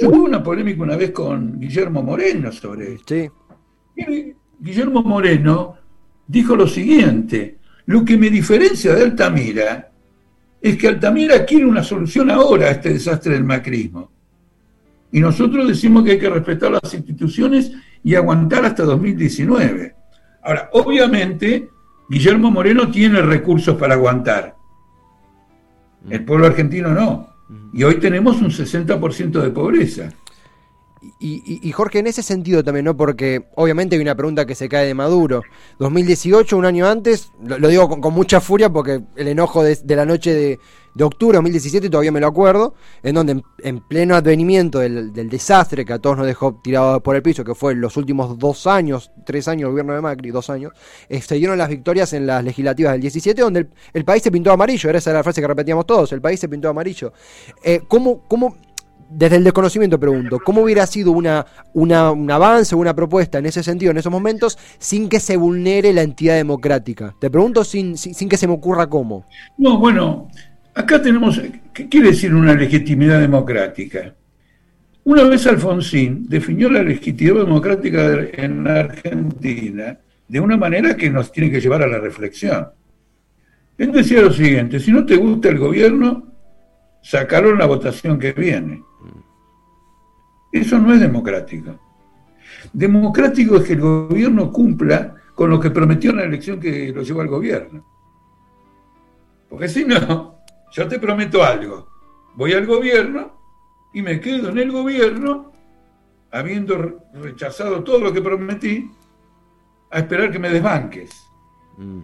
Yo 0.00 0.10
tuve 0.10 0.18
una 0.18 0.42
polémica 0.42 0.82
una 0.82 0.96
vez 0.96 1.10
con 1.10 1.58
Guillermo 1.58 2.02
Moreno 2.02 2.52
sobre 2.52 2.94
esto. 2.94 3.14
Sí. 3.96 4.33
Guillermo 4.64 5.02
Moreno 5.02 5.76
dijo 6.26 6.56
lo 6.56 6.66
siguiente, 6.66 7.58
lo 7.84 8.02
que 8.02 8.16
me 8.16 8.30
diferencia 8.30 8.94
de 8.94 9.02
Altamira 9.02 9.90
es 10.58 10.78
que 10.78 10.88
Altamira 10.88 11.44
quiere 11.44 11.66
una 11.66 11.82
solución 11.82 12.30
ahora 12.30 12.68
a 12.68 12.70
este 12.70 12.94
desastre 12.94 13.34
del 13.34 13.44
macrismo. 13.44 14.10
Y 15.12 15.20
nosotros 15.20 15.68
decimos 15.68 16.02
que 16.02 16.12
hay 16.12 16.18
que 16.18 16.30
respetar 16.30 16.70
las 16.70 16.94
instituciones 16.94 17.72
y 18.02 18.14
aguantar 18.14 18.64
hasta 18.64 18.84
2019. 18.84 19.94
Ahora, 20.42 20.70
obviamente, 20.72 21.68
Guillermo 22.08 22.50
Moreno 22.50 22.90
tiene 22.90 23.20
recursos 23.20 23.76
para 23.76 23.92
aguantar. 23.92 24.56
El 26.08 26.24
pueblo 26.24 26.46
argentino 26.46 26.94
no. 26.94 27.28
Y 27.74 27.82
hoy 27.82 27.96
tenemos 27.96 28.40
un 28.40 28.48
60% 28.48 29.42
de 29.42 29.50
pobreza. 29.50 30.08
Y, 31.18 31.70
Jorge, 31.72 31.98
en 31.98 32.06
ese 32.06 32.22
sentido 32.22 32.62
también, 32.62 32.84
¿no? 32.84 32.96
Porque 32.96 33.46
obviamente 33.56 33.96
hay 33.96 34.02
una 34.02 34.14
pregunta 34.14 34.46
que 34.46 34.54
se 34.54 34.68
cae 34.68 34.86
de 34.86 34.94
Maduro. 34.94 35.42
2018, 35.78 36.56
un 36.56 36.64
año 36.64 36.86
antes, 36.86 37.30
lo, 37.42 37.68
digo 37.68 37.88
con, 38.00 38.14
mucha 38.14 38.40
furia 38.40 38.70
porque 38.70 39.02
el 39.16 39.28
enojo 39.28 39.62
de, 39.62 39.78
la 39.96 40.04
noche 40.04 40.34
de, 40.34 41.04
octubre 41.04 41.32
de 41.32 41.38
2017 41.38 41.90
todavía 41.90 42.12
me 42.12 42.20
lo 42.20 42.26
acuerdo, 42.26 42.74
en 43.02 43.14
donde 43.14 43.42
en, 43.62 43.80
pleno 43.80 44.14
advenimiento 44.14 44.78
del, 44.78 45.12
desastre 45.12 45.84
que 45.84 45.92
a 45.92 45.98
todos 45.98 46.16
nos 46.16 46.26
dejó 46.26 46.60
tirados 46.62 47.02
por 47.02 47.16
el 47.16 47.22
piso, 47.22 47.44
que 47.44 47.54
fue 47.54 47.74
los 47.74 47.96
últimos 47.96 48.38
dos 48.38 48.66
años, 48.66 49.10
tres 49.26 49.48
años 49.48 49.62
del 49.62 49.70
gobierno 49.70 49.94
de 49.94 50.00
Macri, 50.00 50.30
dos 50.30 50.50
años, 50.50 50.72
eh, 51.08 51.20
se 51.20 51.34
dieron 51.36 51.58
las 51.58 51.68
victorias 51.68 52.12
en 52.12 52.26
las 52.26 52.44
legislativas 52.44 52.92
del 52.92 53.00
17, 53.00 53.40
donde 53.40 53.68
el, 53.92 54.04
país 54.04 54.22
se 54.22 54.30
pintó 54.30 54.52
amarillo, 54.52 54.88
era 54.90 54.98
esa 54.98 55.12
la 55.12 55.22
frase 55.22 55.40
que 55.40 55.48
repetíamos 55.48 55.86
todos, 55.86 56.12
el 56.12 56.20
país 56.20 56.38
se 56.38 56.48
pintó 56.48 56.68
amarillo. 56.68 57.12
Eh, 57.62 57.80
¿Cómo... 57.88 58.22
cómo 58.28 58.56
desde 59.16 59.36
el 59.36 59.44
desconocimiento 59.44 59.98
pregunto, 59.98 60.38
¿cómo 60.44 60.62
hubiera 60.62 60.86
sido 60.86 61.12
una, 61.12 61.46
un 61.72 62.30
avance 62.30 62.74
una 62.74 62.94
propuesta 62.94 63.38
en 63.38 63.46
ese 63.46 63.62
sentido, 63.62 63.90
en 63.90 63.98
esos 63.98 64.12
momentos, 64.12 64.58
sin 64.78 65.08
que 65.08 65.20
se 65.20 65.36
vulnere 65.36 65.92
la 65.92 66.02
entidad 66.02 66.34
democrática? 66.34 67.14
Te 67.20 67.30
pregunto 67.30 67.64
sin, 67.64 67.96
sin, 67.96 68.28
que 68.28 68.36
se 68.36 68.46
me 68.46 68.54
ocurra 68.54 68.88
cómo. 68.88 69.26
No, 69.56 69.78
bueno, 69.78 70.28
acá 70.74 71.00
tenemos, 71.00 71.40
¿qué 71.72 71.88
quiere 71.88 72.10
decir 72.10 72.34
una 72.34 72.54
legitimidad 72.54 73.20
democrática? 73.20 74.14
Una 75.04 75.24
vez 75.24 75.46
Alfonsín 75.46 76.26
definió 76.28 76.70
la 76.70 76.82
legitimidad 76.82 77.44
democrática 77.44 78.16
en 78.32 78.64
la 78.64 78.80
Argentina 78.80 79.98
de 80.26 80.40
una 80.40 80.56
manera 80.56 80.96
que 80.96 81.10
nos 81.10 81.30
tiene 81.30 81.50
que 81.50 81.60
llevar 81.60 81.82
a 81.82 81.86
la 81.86 81.98
reflexión. 81.98 82.68
Él 83.76 83.92
decía 83.92 84.22
lo 84.22 84.32
siguiente, 84.32 84.80
si 84.80 84.92
no 84.92 85.04
te 85.04 85.16
gusta 85.16 85.50
el 85.50 85.58
gobierno, 85.58 86.26
sacaron 87.02 87.58
la 87.58 87.66
votación 87.66 88.18
que 88.18 88.32
viene. 88.32 88.82
Eso 90.54 90.78
no 90.78 90.94
es 90.94 91.00
democrático. 91.00 91.76
Democrático 92.72 93.56
es 93.56 93.64
que 93.64 93.72
el 93.72 93.80
gobierno 93.80 94.52
cumpla 94.52 95.16
con 95.34 95.50
lo 95.50 95.58
que 95.58 95.72
prometió 95.72 96.10
en 96.10 96.18
la 96.18 96.22
elección 96.22 96.60
que 96.60 96.92
lo 96.92 97.02
llevó 97.02 97.22
al 97.22 97.26
gobierno. 97.26 97.84
Porque 99.50 99.68
si 99.68 99.84
no, 99.84 100.38
yo 100.70 100.86
te 100.86 101.00
prometo 101.00 101.42
algo. 101.42 101.88
Voy 102.36 102.52
al 102.52 102.66
gobierno 102.66 103.32
y 103.92 104.02
me 104.02 104.20
quedo 104.20 104.50
en 104.50 104.58
el 104.58 104.70
gobierno, 104.70 105.50
habiendo 106.30 107.02
rechazado 107.14 107.82
todo 107.82 107.98
lo 107.98 108.12
que 108.12 108.22
prometí, 108.22 108.88
a 109.90 109.98
esperar 109.98 110.30
que 110.30 110.38
me 110.38 110.50
desbanques. 110.50 111.10
Mm. 111.78 112.00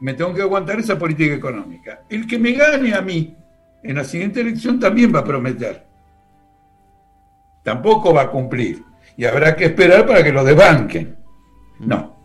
Me 0.00 0.14
tengo 0.14 0.34
que 0.34 0.42
aguantar 0.42 0.80
esa 0.80 0.98
política 0.98 1.32
económica. 1.32 2.04
El 2.10 2.26
que 2.26 2.40
me 2.40 2.54
gane 2.54 2.92
a 2.92 3.02
mí 3.02 3.36
en 3.84 3.94
la 3.94 4.02
siguiente 4.02 4.40
elección 4.40 4.80
también 4.80 5.14
va 5.14 5.20
a 5.20 5.24
prometer 5.24 5.87
tampoco 7.68 8.14
va 8.14 8.22
a 8.22 8.30
cumplir. 8.30 8.82
Y 9.14 9.26
habrá 9.26 9.54
que 9.54 9.66
esperar 9.66 10.06
para 10.06 10.24
que 10.24 10.32
lo 10.32 10.42
desbanquen. 10.42 11.16
No. 11.80 12.16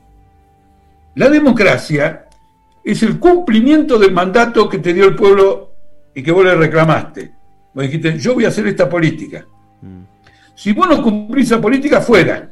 La 1.16 1.28
democracia 1.28 2.28
es 2.82 3.04
el 3.04 3.20
cumplimiento 3.20 4.00
del 4.00 4.14
mandato 4.14 4.70
que 4.70 4.78
te 4.78 4.94
dio 4.94 5.06
el 5.06 5.16
pueblo 5.16 5.74
y 6.16 6.24
que 6.24 6.32
vos 6.32 6.46
le 6.46 6.56
reclamaste. 6.56 7.34
Vos 7.74 7.84
dijiste, 7.84 8.18
yo 8.18 8.36
voy 8.36 8.46
a 8.46 8.48
hacer 8.48 8.68
esta 8.68 8.88
política. 8.88 9.46
Si 10.56 10.72
vos 10.72 10.88
no 10.88 11.04
cumplís 11.04 11.48
esa 11.48 11.60
política, 11.60 12.00
fuera. 12.00 12.50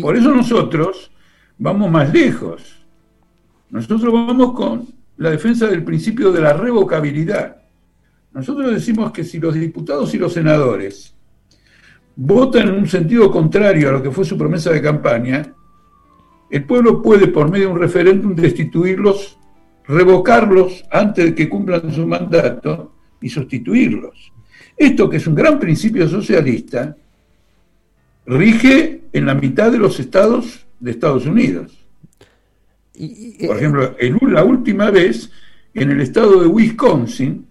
Por 0.00 0.16
eso 0.16 0.30
nosotros 0.34 1.10
vamos 1.58 1.90
más 1.90 2.10
lejos. 2.10 2.86
Nosotros 3.68 4.10
vamos 4.10 4.54
con 4.54 4.88
la 5.18 5.30
defensa 5.30 5.66
del 5.66 5.84
principio 5.84 6.32
de 6.32 6.40
la 6.40 6.54
revocabilidad. 6.54 7.56
Nosotros 8.36 8.70
decimos 8.70 9.12
que 9.12 9.24
si 9.24 9.40
los 9.40 9.54
diputados 9.54 10.12
y 10.12 10.18
los 10.18 10.34
senadores 10.34 11.14
votan 12.16 12.68
en 12.68 12.74
un 12.74 12.86
sentido 12.86 13.30
contrario 13.30 13.88
a 13.88 13.92
lo 13.92 14.02
que 14.02 14.10
fue 14.10 14.26
su 14.26 14.36
promesa 14.36 14.70
de 14.70 14.82
campaña, 14.82 15.54
el 16.50 16.64
pueblo 16.64 17.00
puede, 17.00 17.28
por 17.28 17.50
medio 17.50 17.68
de 17.68 17.72
un 17.72 17.80
referéndum, 17.80 18.34
destituirlos, 18.34 19.38
revocarlos 19.88 20.84
antes 20.90 21.24
de 21.24 21.34
que 21.34 21.48
cumplan 21.48 21.90
su 21.90 22.06
mandato 22.06 22.92
y 23.22 23.30
sustituirlos. 23.30 24.30
Esto, 24.76 25.08
que 25.08 25.16
es 25.16 25.26
un 25.26 25.34
gran 25.34 25.58
principio 25.58 26.06
socialista, 26.06 26.94
rige 28.26 29.04
en 29.14 29.24
la 29.24 29.34
mitad 29.34 29.72
de 29.72 29.78
los 29.78 29.98
estados 29.98 30.66
de 30.78 30.90
Estados 30.90 31.24
Unidos. 31.24 31.86
Por 33.46 33.56
ejemplo, 33.56 33.96
la 34.28 34.44
última 34.44 34.90
vez, 34.90 35.30
en 35.72 35.90
el 35.90 36.02
estado 36.02 36.42
de 36.42 36.48
Wisconsin, 36.48 37.45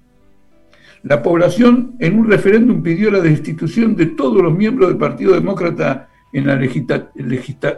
la 1.06 1.22
población 1.22 1.96
en 2.00 2.18
un 2.18 2.28
referéndum 2.28 2.82
pidió 2.82 3.12
la 3.12 3.20
destitución 3.20 3.96
de 3.96 4.08
todos 4.08 4.42
los 4.42 4.52
miembros 4.58 4.90
del 4.90 4.98
Partido 4.98 5.36
Demócrata 5.36 6.10
en 6.34 6.48
la 6.48 6.56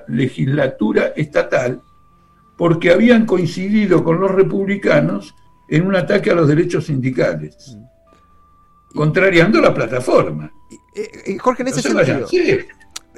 legislatura 0.08 1.08
estatal 1.14 1.82
porque 2.56 2.90
habían 2.90 3.26
coincidido 3.26 4.02
con 4.02 4.22
los 4.22 4.32
republicanos 4.32 5.36
en 5.68 5.86
un 5.86 5.98
ataque 5.98 6.32
a 6.32 6.36
los 6.36 6.48
derechos 6.48 6.86
sindicales, 6.86 7.78
contrariando 8.96 9.60
la 9.60 9.74
plataforma. 9.74 10.50
Jorge, 11.42 11.64
en 11.64 11.68
ese 11.68 11.82
sentido. 11.82 12.28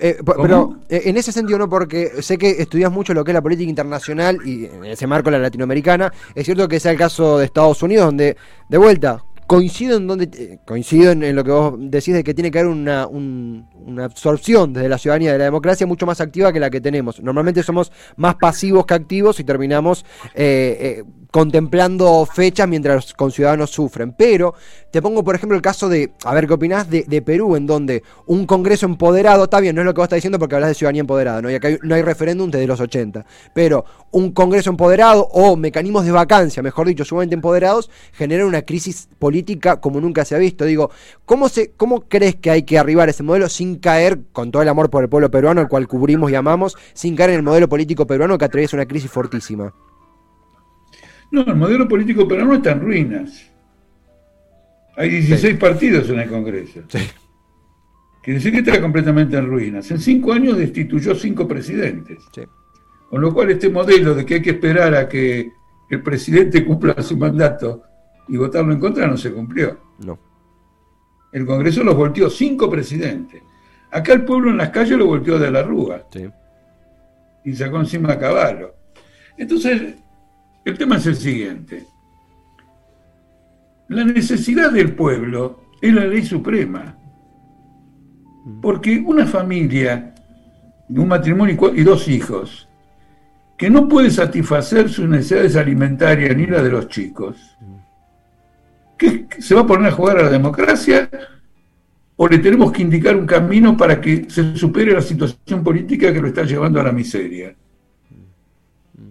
Eh, 0.01 0.17
pero 0.25 0.77
eh, 0.87 1.01
en 1.05 1.17
ese 1.17 1.31
sentido 1.31 1.59
no, 1.59 1.69
porque 1.69 2.21
sé 2.21 2.37
que 2.37 2.49
estudias 2.61 2.91
mucho 2.91 3.13
lo 3.13 3.23
que 3.23 3.31
es 3.31 3.33
la 3.33 3.41
política 3.41 3.69
internacional 3.69 4.39
y 4.45 4.65
en 4.65 4.85
ese 4.85 5.07
marco 5.07 5.29
la 5.29 5.39
latinoamericana. 5.39 6.11
Es 6.33 6.45
cierto 6.45 6.67
que 6.67 6.79
sea 6.79 6.91
el 6.91 6.97
caso 6.97 7.37
de 7.37 7.45
Estados 7.45 7.83
Unidos, 7.83 8.05
donde, 8.05 8.37
de 8.69 8.77
vuelta, 8.77 9.23
coincido 9.49 9.97
en 9.97 10.05
donde 10.05 10.29
eh, 10.31 10.59
coincido 10.63 11.11
en, 11.11 11.35
lo 11.35 11.43
que 11.43 11.49
vos 11.49 11.73
decís 11.79 12.13
de 12.13 12.23
que 12.23 12.35
tiene 12.35 12.51
que 12.51 12.59
haber 12.59 12.71
una, 12.71 13.07
una, 13.07 14.05
absorción 14.05 14.73
desde 14.73 14.87
la 14.87 14.99
ciudadanía 14.99 15.31
de 15.31 15.39
la 15.39 15.45
democracia 15.45 15.87
mucho 15.87 16.05
más 16.05 16.21
activa 16.21 16.53
que 16.53 16.59
la 16.59 16.69
que 16.69 16.79
tenemos. 16.79 17.19
Normalmente 17.19 17.63
somos 17.63 17.91
más 18.15 18.35
pasivos 18.35 18.85
que 18.85 18.93
activos 18.93 19.39
y 19.39 19.43
terminamos 19.43 20.05
eh, 20.35 20.99
eh, 20.99 21.03
contemplando 21.31 22.27
fechas 22.27 22.67
mientras 22.67 22.95
los 22.97 23.13
conciudadanos 23.15 23.71
sufren. 23.71 24.13
Pero 24.15 24.53
te 24.91 25.01
pongo, 25.01 25.23
por 25.23 25.35
ejemplo, 25.35 25.55
el 25.55 25.61
caso 25.61 25.89
de, 25.89 26.11
a 26.23 26.33
ver 26.33 26.47
qué 26.47 26.53
opinás, 26.53 26.89
de, 26.89 27.21
Perú, 27.21 27.55
en 27.55 27.67
donde 27.67 28.03
un 28.25 28.45
Congreso 28.45 28.85
empoderado, 28.85 29.43
está 29.43 29.59
bien, 29.59 29.75
no 29.75 29.81
es 29.81 29.85
lo 29.85 29.93
que 29.93 29.99
vos 29.99 30.05
estás 30.05 30.17
diciendo 30.17 30.39
porque 30.39 30.55
hablas 30.55 30.69
de 30.69 30.73
ciudadanía 30.73 31.01
empoderada, 31.01 31.41
¿no? 31.41 31.51
Y 31.51 31.55
acá 31.55 31.69
no 31.83 31.95
hay 31.95 32.01
referéndum 32.01 32.49
desde 32.49 32.65
los 32.65 32.79
80, 32.79 33.25
pero 33.53 33.85
un 34.11 34.31
Congreso 34.31 34.69
empoderado 34.69 35.27
o 35.31 35.55
mecanismos 35.55 36.05
de 36.05 36.11
vacancia, 36.11 36.63
mejor 36.63 36.87
dicho, 36.87 37.05
sumamente 37.05 37.35
empoderados, 37.35 37.89
generan 38.13 38.47
una 38.47 38.63
crisis 38.63 39.09
política 39.19 39.79
como 39.79 40.01
nunca 40.01 40.25
se 40.25 40.35
ha 40.35 40.39
visto. 40.39 40.65
Digo, 40.65 40.89
¿cómo, 41.25 41.49
se, 41.49 41.71
¿cómo 41.71 42.01
crees 42.07 42.35
que 42.35 42.49
hay 42.49 42.63
que 42.63 42.79
arribar 42.79 43.09
ese 43.09 43.23
modelo 43.23 43.49
sin 43.49 43.75
caer, 43.75 44.19
con 44.31 44.51
todo 44.51 44.61
el 44.63 44.69
amor 44.69 44.89
por 44.89 45.03
el 45.03 45.09
pueblo 45.09 45.29
peruano, 45.29 45.61
el 45.61 45.67
cual 45.67 45.87
cubrimos 45.87 46.31
y 46.31 46.35
amamos, 46.35 46.77
sin 46.93 47.15
caer 47.15 47.31
en 47.31 47.35
el 47.37 47.43
modelo 47.43 47.69
político 47.69 48.07
peruano 48.07 48.37
que 48.37 48.45
atraviesa 48.45 48.77
una 48.77 48.85
crisis 48.85 49.11
fortísima? 49.11 49.73
No, 51.31 51.41
el 51.41 51.55
modelo 51.55 51.87
político 51.87 52.27
peruano 52.27 52.55
está 52.55 52.71
en 52.71 52.81
ruinas. 52.81 53.48
Hay 54.99 55.09
16 55.09 55.55
partidos 55.55 56.09
en 56.09 56.19
el 56.19 56.29
Congreso. 56.29 56.81
Sí. 56.89 56.99
Quiere 58.21 58.39
decir 58.39 58.51
que 58.51 58.57
está 58.59 58.81
completamente 58.81 59.37
en 59.37 59.47
ruinas. 59.47 59.89
En 59.91 59.97
cinco 59.97 60.33
años 60.33 60.57
destituyó 60.57 61.15
cinco 61.15 61.47
presidentes. 61.47 62.17
Sí. 62.35 62.41
Con 63.09 63.21
lo 63.21 63.33
cual 63.33 63.49
este 63.49 63.69
modelo 63.69 64.13
de 64.13 64.25
que 64.25 64.35
hay 64.35 64.41
que 64.41 64.49
esperar 64.49 64.93
a 64.93 65.07
que 65.07 65.53
el 65.89 66.03
presidente 66.03 66.65
cumpla 66.65 67.01
su 67.01 67.15
mandato 67.15 67.81
y 68.27 68.35
votarlo 68.35 68.73
en 68.73 68.79
contra 68.81 69.07
no 69.07 69.15
se 69.15 69.31
cumplió. 69.31 69.79
No. 69.99 70.19
El 71.31 71.45
Congreso 71.45 71.81
los 71.81 71.95
volteó 71.95 72.29
cinco 72.29 72.69
presidentes. 72.69 73.41
Acá 73.91 74.11
el 74.11 74.25
pueblo 74.25 74.51
en 74.51 74.57
las 74.57 74.69
calles 74.71 74.97
lo 74.97 75.05
volteó 75.05 75.39
de 75.39 75.49
la 75.49 75.63
rúa. 75.63 76.07
Sí. 76.11 76.29
Y 77.45 77.53
sacó 77.53 77.79
encima 77.79 78.11
a 78.11 78.19
caballo. 78.19 78.75
Entonces, 79.37 79.95
el 80.65 80.77
tema 80.77 80.97
es 80.97 81.05
el 81.05 81.15
siguiente. 81.15 81.85
La 83.89 84.03
necesidad 84.05 84.71
del 84.71 84.93
pueblo 84.93 85.61
es 85.81 85.93
la 85.93 86.05
ley 86.05 86.25
suprema. 86.25 86.95
Porque 88.61 89.03
una 89.05 89.25
familia 89.25 90.13
un 90.97 91.07
matrimonio 91.07 91.71
y 91.75 91.83
dos 91.83 92.07
hijos 92.07 92.67
que 93.57 93.69
no 93.69 93.87
puede 93.87 94.09
satisfacer 94.09 94.89
sus 94.89 95.07
necesidades 95.07 95.55
alimentarias 95.55 96.35
ni 96.35 96.45
las 96.45 96.63
de 96.63 96.69
los 96.69 96.87
chicos, 96.87 97.57
¿qué, 98.97 99.27
¿se 99.39 99.53
va 99.53 99.61
a 99.61 99.67
poner 99.67 99.87
a 99.87 99.95
jugar 99.95 100.17
a 100.17 100.23
la 100.23 100.29
democracia 100.29 101.09
o 102.15 102.27
le 102.27 102.39
tenemos 102.39 102.71
que 102.71 102.81
indicar 102.81 103.15
un 103.15 103.25
camino 103.25 103.75
para 103.75 103.99
que 103.99 104.29
se 104.29 104.55
supere 104.55 104.93
la 104.93 105.01
situación 105.01 105.63
política 105.63 106.13
que 106.13 106.21
lo 106.21 106.29
está 106.29 106.43
llevando 106.43 106.79
a 106.79 106.83
la 106.83 106.91
miseria? 106.91 107.53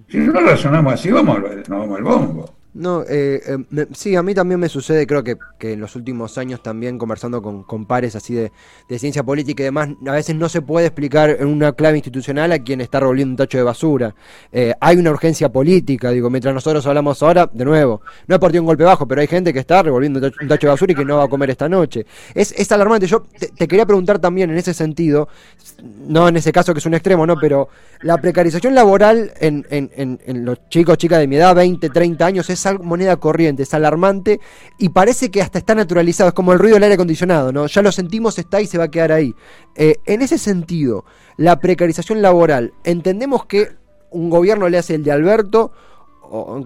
Si 0.09 0.17
no 0.17 0.41
razonamos 0.41 0.95
así, 0.95 1.11
vamos, 1.11 1.41
no 1.69 1.79
vamos 1.81 1.99
al 1.99 2.05
bombo. 2.05 2.58
No, 2.75 3.03
eh, 3.09 3.41
eh, 3.47 3.87
sí, 3.95 4.15
a 4.15 4.23
mí 4.23 4.35
también 4.35 4.61
me 4.61 4.69
sucede, 4.69 5.07
creo 5.07 5.25
que, 5.25 5.37
que 5.59 5.73
en 5.73 5.81
los 5.81 5.97
últimos 5.97 6.37
años 6.37 6.63
también 6.63 6.99
conversando 6.99 7.41
con, 7.41 7.63
con 7.63 7.87
pares 7.87 8.15
así 8.15 8.35
de, 8.35 8.53
de, 8.89 8.99
ciencia 8.99 9.23
política 9.23 9.63
y 9.63 9.65
demás, 9.65 9.89
a 10.07 10.13
veces 10.13 10.37
no 10.37 10.51
se 10.51 10.61
puede 10.61 10.87
explicar 10.87 11.31
en 11.31 11.47
una 11.49 11.73
clave 11.73 11.97
institucional 11.97 12.53
a 12.53 12.59
quien 12.59 12.83
está 12.83 13.01
revolviendo 13.01 13.33
un 13.33 13.37
tacho 13.37 13.57
de 13.57 13.65
basura. 13.65 14.15
Eh, 14.53 14.75
hay 14.81 14.99
una 14.99 15.11
urgencia 15.11 15.49
política, 15.49 16.11
digo, 16.11 16.29
mientras 16.29 16.55
nosotros 16.55 16.87
hablamos 16.87 17.23
ahora, 17.23 17.49
de 17.51 17.65
nuevo, 17.65 18.03
no 18.27 18.35
es 18.35 18.39
por 18.39 18.53
ti 18.53 18.59
un 18.59 18.67
golpe 18.67 18.85
bajo, 18.85 19.09
pero 19.09 19.23
hay 19.23 19.27
gente 19.29 19.53
que 19.55 19.61
está 19.61 19.83
revolviendo 19.83 20.21
un 20.21 20.49
tacho, 20.49 20.67
de 20.67 20.71
basura 20.71 20.93
y 20.93 20.95
que 20.95 21.07
no 21.07 21.17
va 21.17 21.25
a 21.25 21.29
comer 21.29 21.49
esta 21.49 21.71
noche. 21.71 22.05
Es, 22.35 22.53
es 22.53 22.71
alarmante. 22.71 23.07
Yo 23.07 23.23
te, 23.23 23.49
te, 23.49 23.67
quería 23.67 23.87
preguntar 23.87 24.19
también 24.19 24.51
en 24.51 24.59
ese 24.59 24.75
sentido, 24.75 25.29
no 25.83 26.29
en 26.29 26.37
ese 26.37 26.53
caso 26.53 26.75
que 26.75 26.81
es 26.81 26.87
un 26.87 26.95
extremo, 26.95 27.27
¿no? 27.27 27.37
Pero 27.41 27.71
la 28.03 28.19
precarización 28.19 28.75
laboral 28.75 29.33
en, 29.41 29.67
en, 29.71 29.91
en, 29.97 30.21
en 30.27 30.45
los 30.45 30.69
chicos, 30.69 30.99
chicas 30.99 31.19
de 31.19 31.27
mi 31.27 31.37
edad, 31.37 31.55
20, 31.55 31.89
30 31.89 32.27
años, 32.27 32.51
es 32.51 32.58
moneda 32.83 33.17
corriente, 33.17 33.63
es 33.63 33.75
alarmante 33.75 34.41
y 34.79 34.91
parece 34.91 35.31
que 35.31 35.43
hasta 35.43 35.59
está 35.59 35.75
naturalizado, 35.75 36.29
es 36.29 36.35
como 36.35 36.53
el 36.53 36.59
ruido 36.59 36.75
del 36.75 36.85
aire 36.85 36.95
acondicionado, 36.95 37.53
¿no? 37.53 37.67
Ya 37.67 37.83
lo 37.83 37.93
sentimos, 37.93 38.39
está 38.39 38.61
y 38.61 38.67
se 38.67 38.79
va 38.79 38.85
a 38.85 38.91
quedar 38.91 39.13
ahí. 39.13 39.35
Eh, 39.75 39.97
en 40.05 40.23
ese 40.23 40.39
sentido, 40.39 41.05
la 41.37 41.61
precarización 41.61 42.23
laboral, 42.23 42.73
entendemos 42.85 43.47
que 43.47 43.77
un 44.11 44.31
gobierno 44.31 44.69
le 44.69 44.79
hace 44.79 44.95
el 44.95 45.05
de 45.05 45.13
Alberto 45.13 45.73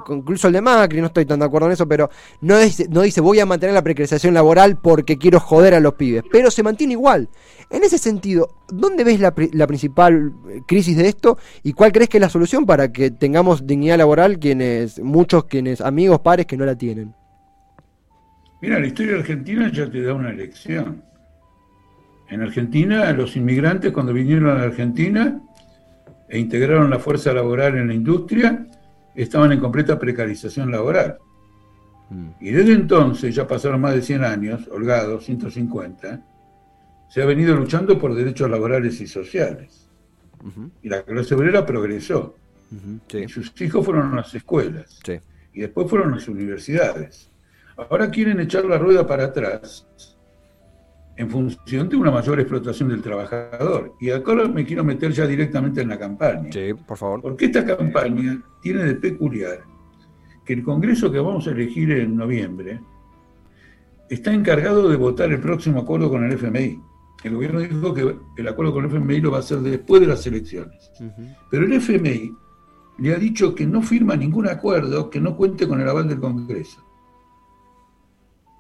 incluso 0.09 0.49
el 0.49 0.52
de 0.52 0.61
Macri, 0.61 1.00
no 1.00 1.07
estoy 1.07 1.26
tan 1.26 1.38
de 1.38 1.45
acuerdo 1.45 1.66
en 1.69 1.73
eso, 1.73 1.87
pero 1.87 2.11
no 2.40 2.59
dice, 2.59 2.87
no 2.88 3.02
dice 3.02 3.21
voy 3.21 3.40
a 3.40 3.47
mantener 3.47 3.75
la 3.75 3.83
precarización 3.83 4.35
laboral 4.35 4.78
porque 4.81 5.19
quiero 5.19 5.40
joder 5.40 5.75
a 5.75 5.81
los 5.81 5.95
pibes, 5.95 6.23
pero 6.31 6.50
se 6.50 6.62
mantiene 6.62 6.95
igual. 6.95 7.28
En 7.71 7.83
ese 7.83 7.99
sentido, 7.99 8.49
¿dónde 8.69 9.02
ves 9.02 9.21
la, 9.21 9.33
principal 9.33 10.33
crisis 10.66 10.97
de 10.97 11.09
esto 11.09 11.38
y 11.62 11.73
cuál 11.73 11.92
crees 11.92 12.09
que 12.09 12.19
es 12.19 12.21
la 12.21 12.28
solución 12.28 12.66
para 12.66 12.92
que 12.92 13.11
tengamos 13.11 13.66
dignidad 13.66 13.99
laboral 13.99 14.38
quienes, 14.38 15.00
muchos 15.00 15.45
quienes, 15.45 15.81
amigos, 15.81 16.21
pares 16.21 16.47
que 16.47 16.57
no 16.57 16.66
la 16.66 16.76
tienen? 16.76 17.14
Mira, 18.61 18.78
la 18.78 18.87
historia 18.87 19.16
argentina 19.16 19.71
ya 19.73 19.90
te 19.90 20.02
da 20.02 20.14
una 20.14 20.33
lección. 20.33 21.02
En 22.28 22.42
Argentina, 22.42 23.11
los 23.12 23.37
inmigrantes 23.37 23.92
cuando 23.92 24.12
vinieron 24.12 24.50
a 24.50 24.54
la 24.54 24.64
Argentina 24.64 25.40
e 26.28 26.38
integraron 26.38 26.88
la 26.88 26.99
fuerza 26.99 27.33
laboral 27.33 27.76
en 27.76 27.88
la 27.88 27.95
industria, 27.95 28.66
estaban 29.14 29.52
en 29.52 29.61
completa 29.61 29.99
precarización 29.99 30.71
laboral. 30.71 31.19
Mm. 32.11 32.28
Y 32.40 32.50
desde 32.50 32.73
entonces, 32.73 33.35
ya 33.35 33.47
pasaron 33.47 33.81
más 33.81 33.95
de 33.95 34.02
100 34.02 34.25
años, 34.25 34.69
holgados, 34.71 35.25
150, 35.25 36.23
se 37.09 37.23
ha 37.23 37.26
venido 37.26 37.54
luchando 37.54 37.99
por 37.99 38.14
derechos 38.14 38.49
laborales 38.50 39.00
y 39.00 39.07
sociales. 39.07 39.88
Uh 40.42 40.49
-huh. 40.49 40.71
Y 40.83 40.88
la 40.88 41.02
clase 41.02 41.35
obrera 41.35 41.64
progresó. 41.64 42.35
Uh 42.71 42.75
-huh, 42.75 43.00
sí. 43.09 43.19
Y 43.19 43.28
sus 43.28 43.61
hijos 43.61 43.85
fueron 43.85 44.12
a 44.12 44.16
las 44.16 44.35
escuelas. 44.35 44.99
Sí. 45.04 45.21
Y 45.52 45.61
después 45.61 45.88
fueron 45.88 46.12
a 46.12 46.16
las 46.16 46.28
universidades. 46.28 47.31
Ahora 47.76 48.11
quieren 48.11 48.40
echar 48.40 48.64
la 48.64 48.78
rueda 48.78 49.07
para 49.07 49.25
atrás 49.25 49.87
en 51.16 51.31
función 51.31 51.88
de 51.88 51.97
una 51.97 52.11
mayor 52.11 52.40
explotación 52.40 52.88
del 52.88 53.02
trabajador. 53.02 53.95
Y 54.00 54.11
acá 54.11 54.35
me 54.35 54.64
quiero 54.64 54.85
meter 54.85 55.12
ya 55.12 55.26
directamente 55.26 55.83
en 55.83 55.88
la 55.88 55.99
campaña. 55.99 56.50
Sí, 56.52 56.73
por 56.87 56.97
favor. 56.97 57.21
Porque 57.23 57.47
esta 57.47 57.64
campaña 57.64 58.42
tiene 58.62 58.85
de 58.85 58.95
peculiar 58.95 59.64
que 60.45 60.54
el 60.54 60.62
Congreso 60.62 61.11
que 61.11 61.19
vamos 61.19 61.47
a 61.47 61.50
elegir 61.50 61.90
en 61.92 62.16
noviembre 62.16 62.81
está 64.09 64.33
encargado 64.33 64.88
de 64.88 64.97
votar 64.97 65.31
el 65.31 65.40
próximo 65.40 65.81
acuerdo 65.81 66.11
con 66.11 66.25
el 66.25 66.33
FMI. 66.33 66.81
El 67.25 67.35
gobierno 67.35 67.61
dijo 67.61 67.95
que 67.95 68.16
el 68.37 68.49
acuerdo 68.49 68.73
con 68.73 68.85
el 68.85 68.90
FMI 68.90 69.21
lo 69.21 69.31
va 69.31 69.38
a 69.38 69.40
hacer 69.40 69.59
después 69.59 70.00
de 70.00 70.09
las 70.09 70.26
elecciones. 70.26 70.90
Uh 71.00 71.04
-huh. 71.04 71.37
Pero 71.50 71.64
el 71.64 71.73
FMI 71.75 72.33
le 72.99 73.14
ha 73.14 73.19
dicho 73.19 73.54
que 73.54 73.66
no 73.66 73.83
firma 73.83 74.16
ningún 74.16 74.49
acuerdo 74.49 75.09
que 75.09 75.21
no 75.21 75.37
cuente 75.37 75.66
con 75.66 75.81
el 75.81 75.88
aval 75.88 76.09
del 76.09 76.21
Congreso. 76.21 76.85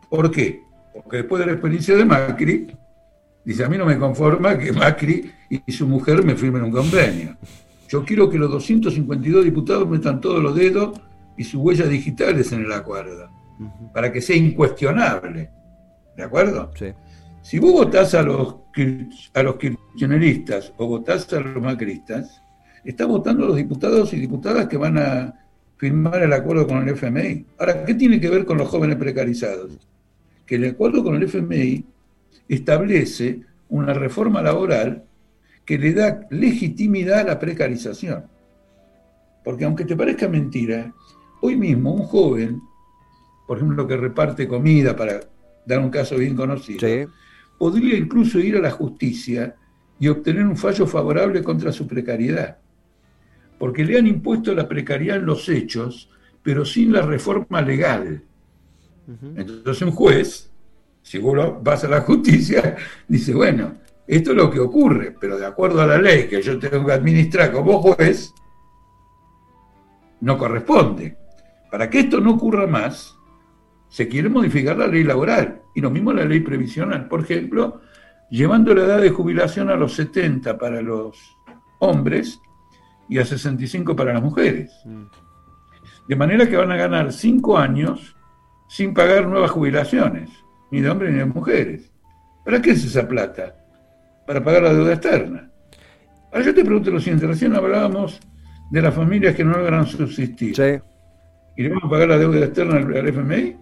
¿Por 0.08 0.30
qué? 0.30 0.62
Porque 0.92 1.18
después 1.18 1.40
de 1.40 1.46
la 1.46 1.52
experiencia 1.52 1.96
de 1.96 2.04
Macri, 2.04 2.66
dice, 3.44 3.64
a 3.64 3.68
mí 3.68 3.78
no 3.78 3.86
me 3.86 3.98
conforma 3.98 4.58
que 4.58 4.72
Macri 4.72 5.30
y 5.66 5.72
su 5.72 5.86
mujer 5.86 6.24
me 6.24 6.34
firmen 6.34 6.62
un 6.62 6.70
convenio. 6.70 7.36
Yo 7.92 8.06
quiero 8.06 8.30
que 8.30 8.38
los 8.38 8.50
252 8.50 9.44
diputados 9.44 9.86
metan 9.86 10.18
todos 10.18 10.42
los 10.42 10.54
dedos 10.54 10.98
y 11.36 11.44
sus 11.44 11.60
huellas 11.60 11.90
digitales 11.90 12.50
en 12.52 12.62
el 12.62 12.72
acuerdo, 12.72 13.28
uh 13.60 13.64
-huh. 13.64 13.92
para 13.92 14.10
que 14.10 14.22
sea 14.22 14.34
incuestionable. 14.34 15.50
¿De 16.16 16.22
acuerdo? 16.22 16.70
Sí. 16.74 16.86
Si 17.42 17.58
vos 17.58 17.72
votás 17.72 18.14
a 18.14 18.22
los, 18.22 18.56
a 19.34 19.42
los 19.42 19.56
kirchneristas 19.56 20.72
o 20.78 20.86
votás 20.86 21.30
a 21.34 21.40
los 21.40 21.62
macristas, 21.62 22.40
estás 22.82 23.06
votando 23.06 23.44
a 23.44 23.48
los 23.48 23.56
diputados 23.58 24.14
y 24.14 24.20
diputadas 24.20 24.68
que 24.68 24.78
van 24.78 24.96
a 24.96 25.34
firmar 25.76 26.22
el 26.22 26.32
acuerdo 26.32 26.66
con 26.66 26.78
el 26.78 26.94
FMI. 26.94 27.44
Ahora, 27.58 27.84
¿qué 27.84 27.92
tiene 27.92 28.18
que 28.18 28.30
ver 28.30 28.46
con 28.46 28.56
los 28.56 28.68
jóvenes 28.68 28.96
precarizados? 28.96 29.78
que 30.46 30.54
el 30.54 30.64
acuerdo 30.64 31.04
con 31.04 31.14
el 31.16 31.24
FMI 31.24 31.84
establece 32.48 33.40
una 33.68 33.92
reforma 33.92 34.40
laboral 34.40 35.04
que 35.72 35.78
le 35.78 35.94
da 35.94 36.20
legitimidad 36.28 37.20
a 37.20 37.24
la 37.24 37.38
precarización. 37.38 38.26
Porque 39.42 39.64
aunque 39.64 39.86
te 39.86 39.96
parezca 39.96 40.28
mentira, 40.28 40.92
hoy 41.40 41.56
mismo 41.56 41.94
un 41.94 42.02
joven, 42.02 42.60
por 43.46 43.56
ejemplo, 43.56 43.86
que 43.86 43.96
reparte 43.96 44.46
comida, 44.46 44.94
para 44.94 45.20
dar 45.64 45.78
un 45.78 45.88
caso 45.88 46.18
bien 46.18 46.36
conocido, 46.36 46.86
sí. 46.86 47.06
podría 47.58 47.96
incluso 47.96 48.38
ir 48.38 48.56
a 48.56 48.60
la 48.60 48.70
justicia 48.70 49.56
y 49.98 50.08
obtener 50.08 50.44
un 50.44 50.58
fallo 50.58 50.86
favorable 50.86 51.42
contra 51.42 51.72
su 51.72 51.86
precariedad. 51.86 52.58
Porque 53.58 53.82
le 53.82 53.98
han 53.98 54.06
impuesto 54.06 54.54
la 54.54 54.68
precariedad 54.68 55.16
en 55.16 55.24
los 55.24 55.48
hechos, 55.48 56.10
pero 56.42 56.66
sin 56.66 56.92
la 56.92 57.00
reforma 57.00 57.62
legal. 57.62 58.22
Entonces 59.36 59.80
un 59.80 59.92
juez, 59.92 60.50
si 61.00 61.16
vos 61.16 61.62
vas 61.62 61.82
a 61.84 61.88
la 61.88 62.02
justicia, 62.02 62.76
dice, 63.08 63.32
bueno, 63.32 63.80
esto 64.06 64.30
es 64.30 64.36
lo 64.36 64.50
que 64.50 64.60
ocurre, 64.60 65.16
pero 65.18 65.38
de 65.38 65.46
acuerdo 65.46 65.80
a 65.80 65.86
la 65.86 65.98
ley 65.98 66.28
que 66.28 66.42
yo 66.42 66.58
tengo 66.58 66.84
que 66.84 66.92
administrar 66.92 67.52
como 67.52 67.80
juez, 67.80 68.34
no 70.20 70.36
corresponde. 70.38 71.16
Para 71.70 71.88
que 71.88 72.00
esto 72.00 72.20
no 72.20 72.32
ocurra 72.32 72.66
más, 72.66 73.16
se 73.88 74.08
quiere 74.08 74.28
modificar 74.28 74.76
la 74.76 74.86
ley 74.86 75.04
laboral 75.04 75.62
y 75.74 75.80
lo 75.80 75.90
mismo 75.90 76.12
la 76.12 76.24
ley 76.24 76.40
previsional. 76.40 77.08
Por 77.08 77.20
ejemplo, 77.20 77.80
llevando 78.30 78.74
la 78.74 78.84
edad 78.84 79.00
de 79.00 79.10
jubilación 79.10 79.70
a 79.70 79.76
los 79.76 79.94
70 79.94 80.58
para 80.58 80.82
los 80.82 81.38
hombres 81.78 82.40
y 83.08 83.18
a 83.18 83.24
65 83.24 83.94
para 83.94 84.14
las 84.14 84.22
mujeres. 84.22 84.72
De 86.08 86.16
manera 86.16 86.48
que 86.48 86.56
van 86.56 86.72
a 86.72 86.76
ganar 86.76 87.12
5 87.12 87.58
años 87.58 88.16
sin 88.68 88.94
pagar 88.94 89.26
nuevas 89.26 89.50
jubilaciones, 89.50 90.30
ni 90.70 90.80
de 90.80 90.90
hombres 90.90 91.12
ni 91.12 91.18
de 91.18 91.26
mujeres. 91.26 91.92
¿Para 92.44 92.60
qué 92.62 92.70
es 92.70 92.84
esa 92.84 93.06
plata? 93.06 93.61
Para 94.26 94.42
pagar 94.42 94.62
la 94.62 94.74
deuda 94.74 94.92
externa. 94.92 95.50
Ahora 96.32 96.44
yo 96.44 96.54
te 96.54 96.64
pregunto 96.64 96.90
lo 96.90 97.00
siguiente, 97.00 97.26
recién 97.26 97.54
hablábamos 97.54 98.20
de 98.70 98.82
las 98.82 98.94
familias 98.94 99.34
que 99.34 99.44
no 99.44 99.52
logran 99.52 99.86
subsistir. 99.86 100.56
Sí. 100.56 100.80
¿Y 101.56 101.62
le 101.62 101.68
vamos 101.68 101.84
a 101.84 101.90
pagar 101.90 102.08
la 102.08 102.18
deuda 102.18 102.46
externa 102.46 102.76
al, 102.76 103.08
FMI? 103.08 103.56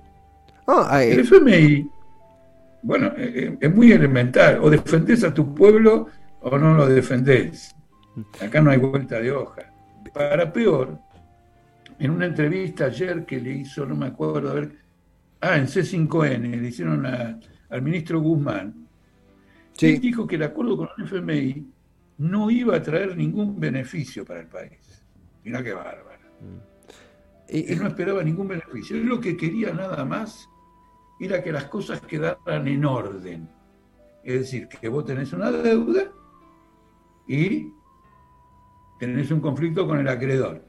Oh, 0.67 0.87
el 0.97 1.21
FMI, 1.21 1.91
bueno, 2.83 3.09
eh, 3.17 3.33
eh, 3.35 3.59
es 3.61 3.75
muy 3.75 3.93
elemental. 3.93 4.61
O 4.63 4.71
defendés 4.71 5.25
a 5.25 5.35
tu 5.35 5.55
pueblo 5.55 6.07
o 6.41 6.59
no 6.59 6.75
lo 6.75 6.87
defendés. 6.87 7.75
Acá 8.41 8.61
no 8.61 8.71
hay 8.71 8.79
vuelta 8.79 9.21
de 9.21 9.33
hoja. 9.33 9.63
Para 10.15 10.53
peor, 10.53 10.99
en 11.99 12.11
una 12.11 12.27
entrevista 12.27 12.87
ayer 12.87 13.25
que 13.25 13.41
le 13.41 13.51
hizo, 13.53 13.85
no 13.87 13.95
me 13.95 14.07
acuerdo, 14.07 14.51
a 14.51 14.55
ver, 14.55 14.73
ah, 15.41 15.57
en 15.57 15.67
C5N, 15.67 16.61
le 16.61 16.69
hicieron 16.69 17.05
a, 17.07 17.39
al 17.69 17.83
ministro 17.83 18.21
Guzmán, 18.21 18.89
sí. 19.81 19.95
él 19.95 20.01
dijo 20.01 20.27
que 20.27 20.37
el 20.37 20.43
acuerdo 20.45 20.77
con 20.77 20.89
el 20.97 21.05
FMI 21.05 21.67
no 22.19 22.51
iba 22.51 22.77
a 22.77 22.83
traer 22.83 23.17
ningún 23.17 23.59
beneficio 23.59 24.25
para 24.25 24.41
el 24.41 24.47
país. 24.47 25.05
Mirá 25.43 25.63
qué 25.63 25.73
bárbaro. 25.73 26.21
Y, 27.49 27.73
él 27.73 27.81
no 27.81 27.89
esperaba 27.89 28.23
ningún 28.23 28.49
beneficio. 28.49 28.97
Él 28.97 29.07
lo 29.07 29.21
que 29.21 29.37
quería 29.37 29.73
nada 29.73 30.05
más 30.05 30.49
era 31.19 31.43
que 31.43 31.51
las 31.51 31.65
cosas 31.65 32.01
quedaran 32.03 32.69
en 32.69 32.85
orden. 32.85 33.49
Es 34.23 34.41
decir, 34.41 34.69
que 34.69 34.89
vos 34.89 35.07
tenés 35.07 35.33
una 35.33 35.51
deuda 35.51 36.13
y 37.27 37.73
tenés 38.99 39.31
un 39.31 39.41
conflicto 39.41 39.87
con 39.87 39.99
el 39.99 40.09
acreedor. 40.09 40.63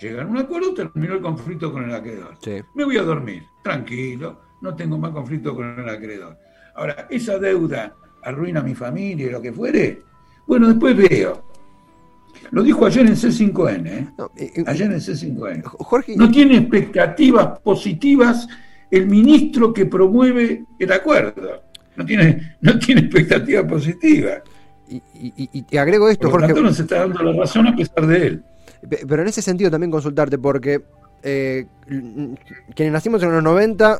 Llegan 0.00 0.28
a 0.28 0.30
un 0.30 0.38
acuerdo, 0.38 0.72
terminó 0.72 1.14
el 1.14 1.20
conflicto 1.20 1.72
con 1.72 1.84
el 1.84 1.94
acreedor. 1.94 2.36
Sí. 2.40 2.62
Me 2.74 2.84
voy 2.84 2.96
a 2.96 3.02
dormir, 3.02 3.42
tranquilo, 3.62 4.40
no 4.62 4.74
tengo 4.74 4.96
más 4.96 5.10
conflicto 5.10 5.54
con 5.54 5.78
el 5.78 5.88
acreedor. 5.88 6.38
Ahora, 6.74 7.06
esa 7.10 7.38
deuda 7.38 7.94
arruina 8.26 8.60
a 8.60 8.62
mi 8.62 8.74
familia 8.74 9.26
y 9.26 9.30
lo 9.30 9.40
que 9.40 9.52
fuere. 9.52 10.02
Bueno, 10.46 10.68
después 10.68 10.96
veo. 10.96 11.44
Lo 12.50 12.62
dijo 12.62 12.86
ayer 12.86 13.06
en 13.06 13.14
C5N. 13.14 13.86
¿eh? 13.86 14.06
No, 14.18 14.30
eh, 14.36 14.62
ayer 14.66 14.90
en 14.92 14.98
C5N. 14.98 15.62
Jorge, 15.64 16.16
No 16.16 16.30
tiene 16.30 16.58
expectativas 16.58 17.58
positivas 17.60 18.46
el 18.90 19.06
ministro 19.06 19.72
que 19.72 19.86
promueve 19.86 20.64
el 20.78 20.92
acuerdo. 20.92 21.62
No 21.96 22.04
tiene, 22.04 22.56
no 22.60 22.78
tiene 22.78 23.02
expectativas 23.02 23.64
positivas. 23.64 24.42
y, 24.88 24.96
y- 25.14 25.48
y 25.52 25.62
te 25.62 25.78
agrego 25.80 26.08
esto, 26.08 26.30
Por 26.30 26.40
lo 26.42 26.46
Jorge. 26.46 26.54
tanto, 26.54 26.68
nos 26.68 26.78
está 26.78 26.98
dando 27.00 27.20
la 27.22 27.32
razón 27.32 27.66
a 27.66 27.74
pesar 27.74 28.06
de 28.06 28.26
él. 28.26 28.44
Pe- 28.88 29.00
Pero 29.08 29.22
en 29.22 29.28
ese 29.28 29.42
sentido 29.42 29.68
también 29.70 29.90
consultarte, 29.90 30.38
porque 30.38 30.82
eh, 31.24 31.66
quienes 32.74 32.92
nacimos 32.92 33.20
en 33.24 33.32
los 33.32 33.42
90 33.42 33.94
eh, 33.94 33.98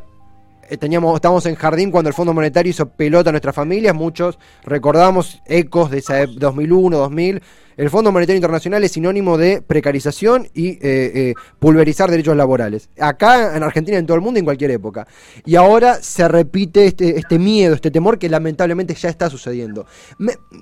teníamos, 0.79 1.15
estábamos 1.15 1.47
en 1.47 1.55
jardín 1.55 1.91
cuando 1.91 2.09
el 2.09 2.15
Fondo 2.15 2.33
Monetario 2.33 2.71
hizo 2.71 2.89
pelota 2.89 3.31
a 3.31 3.33
nuestras 3.33 3.55
familias, 3.55 3.95
muchos 3.95 4.39
recordamos 4.65 5.41
ecos 5.47 5.91
de 5.91 5.99
esa 5.99 6.27
2001, 6.27 6.97
2000, 6.97 7.43
el 7.77 7.91
Fondo 7.91 8.11
Monetario 8.11 8.37
Internacional 8.37 8.83
es 8.85 8.93
sinónimo 8.93 9.37
de 9.37 9.61
precarización 9.61 10.49
y 10.55 10.71
eh, 10.71 10.79
eh, 10.83 11.35
pulverizar 11.59 12.11
derechos 12.11 12.35
laborales. 12.37 12.89
Acá 12.99 13.55
en 13.57 13.63
Argentina, 13.63 13.99
en 13.99 14.07
todo 14.07 14.17
el 14.17 14.23
mundo, 14.23 14.39
en 14.39 14.47
cualquier 14.47 14.71
época. 14.71 15.07
Y 15.45 15.57
ahora 15.57 15.97
se 15.97 16.27
repite 16.27 16.87
este, 16.87 17.19
este 17.19 17.39
miedo, 17.39 17.75
este 17.75 17.91
temor 17.91 18.19
que 18.19 18.31
lamentablemente 18.31 18.95
ya 18.95 19.11
está 19.11 19.29
sucediendo. 19.29 19.87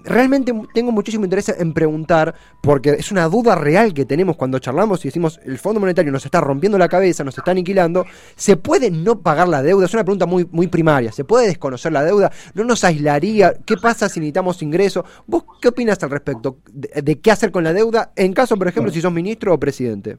realmente 0.04 0.52
tengo 0.74 0.90
muchísimo 0.90 1.24
interés 1.24 1.48
en 1.50 1.72
preguntar, 1.72 2.34
porque 2.62 2.90
es 2.90 3.12
una 3.12 3.28
duda 3.28 3.54
real 3.54 3.94
que 3.94 4.04
tenemos 4.04 4.36
cuando 4.36 4.58
charlamos 4.58 5.04
y 5.04 5.08
decimos 5.08 5.38
el 5.44 5.58
Fondo 5.58 5.78
Monetario 5.80 6.10
nos 6.10 6.24
está 6.24 6.40
rompiendo 6.40 6.78
la 6.78 6.88
cabeza, 6.88 7.22
nos 7.22 7.38
está 7.38 7.52
aniquilando. 7.52 8.06
¿Se 8.34 8.56
puede 8.56 8.90
no 8.90 9.20
pagar 9.20 9.46
la 9.46 9.62
deuda? 9.62 9.86
Es 9.86 9.94
una 9.94 10.04
pregunta 10.04 10.26
muy, 10.26 10.48
muy 10.50 10.66
primaria. 10.66 11.12
¿Se 11.12 11.24
puede 11.24 11.46
desconocer 11.46 11.92
la 11.92 12.02
deuda? 12.02 12.32
¿No 12.54 12.64
nos 12.64 12.82
aislaría? 12.82 13.54
¿Qué 13.64 13.76
pasa 13.76 14.08
si 14.08 14.18
necesitamos 14.18 14.62
ingresos? 14.62 15.04
¿Vos 15.26 15.44
qué 15.60 15.68
opinas 15.68 16.02
al 16.02 16.10
respecto? 16.10 16.58
De 17.04 17.20
qué 17.20 17.30
hacer 17.30 17.50
con 17.50 17.64
la 17.64 17.74
deuda, 17.74 18.12
en 18.16 18.32
caso, 18.32 18.56
por 18.56 18.66
ejemplo, 18.66 18.90
si 18.90 19.02
sos 19.02 19.12
ministro 19.12 19.52
o 19.52 19.60
presidente. 19.60 20.16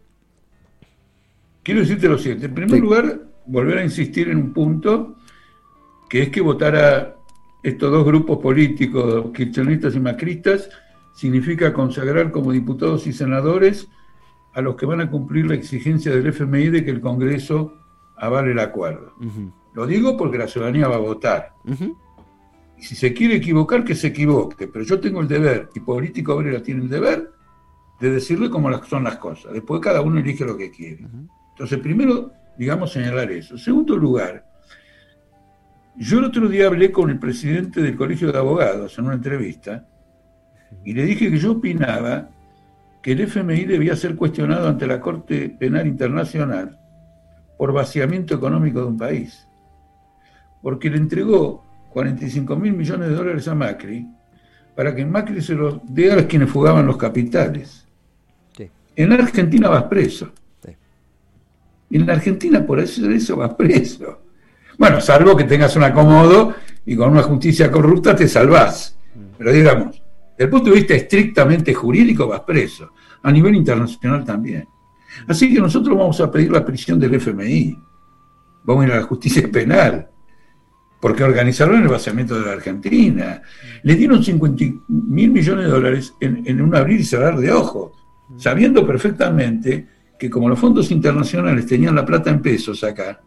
Quiero 1.63 1.80
decirte 1.80 2.08
lo 2.08 2.19
siguiente. 2.19 2.45
En 2.45 2.54
primer 2.54 2.80
lugar, 2.80 3.21
volver 3.48 3.80
a 3.80 3.84
insistir 3.84 4.30
en 4.30 4.38
un 4.38 4.54
punto, 4.54 5.15
que 6.08 6.21
es 6.21 6.30
que 6.30 6.41
votar 6.41 6.76
a 6.76 7.15
estos 7.63 7.91
dos 7.91 8.06
grupos 8.06 8.38
políticos, 8.38 9.32
kirchneristas 9.34 9.95
y 9.95 10.00
macristas, 10.00 10.69
significa 11.15 11.74
consagrar 11.74 12.30
como 12.30 12.52
diputados 12.52 13.08
y 13.08 13.13
senadores 13.13 13.88
a 14.54 14.62
los 14.62 14.76
que 14.76 14.86
van 14.86 15.02
a 15.02 15.10
cumplir 15.10 15.48
la 15.48 15.56
exigencia 15.56 16.13
del 16.13 16.28
FMI 16.28 16.69
de 16.69 16.86
que 16.86 16.91
el 16.91 17.02
Congreso 17.02 17.74
avale 18.15 18.52
el 18.52 18.60
acuerdo. 18.60 19.15
Lo 19.74 19.88
digo 19.88 20.15
porque 20.15 20.38
la 20.38 20.48
ciudadanía 20.48 20.88
va 20.88 20.98
a 20.98 21.00
votar. 21.00 21.54
Y 22.77 22.83
si 22.83 22.95
se 22.95 23.13
quiere 23.13 23.35
equivocar, 23.35 23.83
que 23.83 23.95
se 23.95 24.07
equivoque. 24.07 24.67
Pero 24.67 24.85
yo 24.85 24.99
tengo 24.99 25.21
el 25.21 25.27
deber, 25.27 25.69
y 25.73 25.79
Político 25.79 26.35
Obrera 26.35 26.61
tiene 26.61 26.81
el 26.81 26.89
deber, 26.89 27.31
de 27.99 28.09
decirle 28.11 28.49
cómo 28.49 28.71
son 28.83 29.03
las 29.03 29.17
cosas. 29.17 29.53
Después 29.53 29.81
cada 29.81 30.01
uno 30.01 30.19
elige 30.19 30.45
lo 30.45 30.57
que 30.57 30.71
quiere. 30.71 31.07
Entonces, 31.51 31.79
primero, 31.79 32.31
digamos, 32.57 32.91
señalar 32.91 33.31
eso. 33.31 33.57
Segundo 33.57 33.95
lugar, 33.95 34.45
yo 35.97 36.19
el 36.19 36.25
otro 36.25 36.49
día 36.49 36.67
hablé 36.67 36.91
con 36.91 37.09
el 37.09 37.19
presidente 37.19 37.81
del 37.81 37.95
Colegio 37.95 38.31
de 38.31 38.38
Abogados 38.38 38.97
en 38.99 39.05
una 39.05 39.15
entrevista 39.15 39.88
y 40.83 40.93
le 40.93 41.05
dije 41.05 41.31
que 41.31 41.38
yo 41.38 41.53
opinaba 41.53 42.29
que 43.01 43.13
el 43.13 43.21
FMI 43.21 43.65
debía 43.65 43.95
ser 43.95 44.15
cuestionado 44.15 44.67
ante 44.67 44.88
la 44.88 44.99
Corte 44.99 45.49
Penal 45.49 45.88
Internacional 45.88 46.79
por 47.57 47.71
vaciamiento 47.71 48.35
económico 48.35 48.81
de 48.81 48.88
un 48.88 48.97
país. 48.97 49.47
Porque 50.61 50.89
le 50.89 50.97
entregó 50.97 51.64
45 51.95 52.58
mil 52.58 52.73
millones 52.73 53.08
de 53.08 53.15
dólares 53.15 53.47
a 53.47 53.55
Macri 53.55 54.05
para 54.75 54.93
que 54.93 55.05
Macri 55.05 55.41
se 55.41 55.55
los 55.55 55.79
dé 55.86 56.12
a 56.12 56.27
quienes 56.27 56.49
fugaban 56.49 56.86
los 56.86 56.97
capitales. 56.97 57.88
En 58.97 59.13
Argentina 59.13 59.69
vas 59.69 59.84
preso. 59.84 60.34
En 61.89 62.05
la 62.05 62.13
Argentina 62.13 62.65
por 62.65 62.81
eso, 62.81 63.10
eso 63.10 63.38
vas 63.38 63.53
preso. 63.53 64.23
Bueno, 64.77 64.99
salvo 64.99 65.38
que 65.38 65.45
tengas 65.45 65.73
un 65.77 65.84
acomodo 65.84 66.53
y 66.86 66.97
con 66.97 67.12
una 67.12 67.23
justicia 67.23 67.71
corrupta 67.71 68.13
te 68.13 68.27
salvás. 68.27 68.97
Pero 69.38 69.53
digamos, 69.53 70.01
desde 70.31 70.43
el 70.43 70.49
punto 70.49 70.71
de 70.71 70.75
vista 70.75 70.95
estrictamente 70.95 71.73
jurídico 71.73 72.27
vas 72.27 72.41
preso. 72.41 72.91
A 73.23 73.31
nivel 73.31 73.55
internacional 73.55 74.25
también. 74.25 74.67
Así 75.29 75.53
que 75.53 75.62
nosotros 75.62 75.97
vamos 75.97 76.19
a 76.19 76.29
pedir 76.29 76.51
la 76.51 76.65
prisión 76.65 76.99
del 76.99 77.15
FMI. 77.15 77.79
Vamos 78.65 78.84
a 78.84 78.88
ir 78.88 78.93
a 78.93 78.97
la 78.97 79.03
justicia 79.03 79.49
penal 79.49 80.10
porque 80.99 81.23
organizaron 81.23 81.81
el 81.81 81.88
vaciamiento 81.88 82.39
de 82.39 82.45
la 82.45 82.53
Argentina. 82.53 83.41
Le 83.84 83.95
dieron 83.95 84.23
50 84.23 84.63
mil 84.88 85.31
millones 85.31 85.65
de 85.65 85.71
dólares 85.71 86.13
en, 86.19 86.62
un 86.62 86.75
abrir 86.75 86.99
y 86.99 87.03
cerrar 87.03 87.38
de 87.38 87.51
ojos, 87.51 87.91
sabiendo 88.38 88.86
perfectamente 88.86 89.88
que 90.17 90.29
como 90.29 90.49
los 90.49 90.58
fondos 90.58 90.89
internacionales 90.91 91.65
tenían 91.65 91.95
la 91.95 92.05
plata 92.05 92.29
en 92.29 92.41
pesos 92.41 92.84
acá 92.84 93.21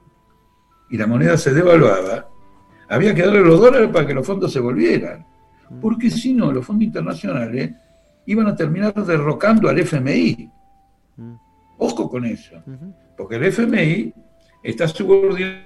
y 0.90 0.96
la 0.96 1.06
moneda 1.06 1.36
se 1.36 1.52
devaluaba, 1.52 2.28
había 2.88 3.14
que 3.14 3.22
darle 3.22 3.42
los 3.42 3.60
dólares 3.60 3.90
para 3.92 4.06
que 4.06 4.14
los 4.14 4.26
fondos 4.26 4.52
se 4.52 4.60
volvieran. 4.60 5.26
Porque 5.80 6.10
si 6.10 6.32
no, 6.32 6.50
los 6.50 6.64
fondos 6.64 6.84
internacionales 6.84 7.72
iban 8.24 8.46
a 8.46 8.56
terminar 8.56 8.94
derrocando 9.04 9.68
al 9.68 9.78
FMI. 9.78 10.50
Ojo 11.76 12.10
con 12.10 12.24
eso. 12.24 12.62
Porque 13.16 13.36
el 13.36 13.44
FMI 13.44 14.14
está 14.62 14.88
subordinado 14.88 15.62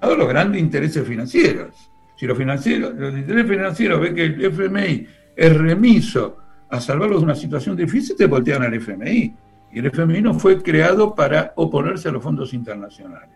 a 0.00 0.14
los 0.16 0.28
grandes 0.28 0.60
intereses 0.60 1.06
financieros. 1.06 1.90
Si 2.16 2.26
los, 2.26 2.36
financieros, 2.36 2.94
los 2.94 3.14
intereses 3.16 3.50
financieros 3.50 4.00
ven 4.00 4.14
que 4.14 4.24
el 4.24 4.44
FMI 4.44 5.06
es 5.36 5.56
remiso 5.56 6.36
a 6.68 6.80
salvarlos 6.80 7.20
de 7.20 7.24
una 7.24 7.34
situación 7.34 7.76
difícil, 7.76 8.16
te 8.16 8.26
voltean 8.26 8.62
al 8.62 8.74
FMI. 8.74 9.34
Y 9.72 9.78
el 9.78 9.86
FMI 9.86 10.22
no 10.22 10.34
fue 10.34 10.62
creado 10.62 11.14
para 11.14 11.52
oponerse 11.56 12.08
a 12.08 12.12
los 12.12 12.22
fondos 12.22 12.52
internacionales. 12.52 13.30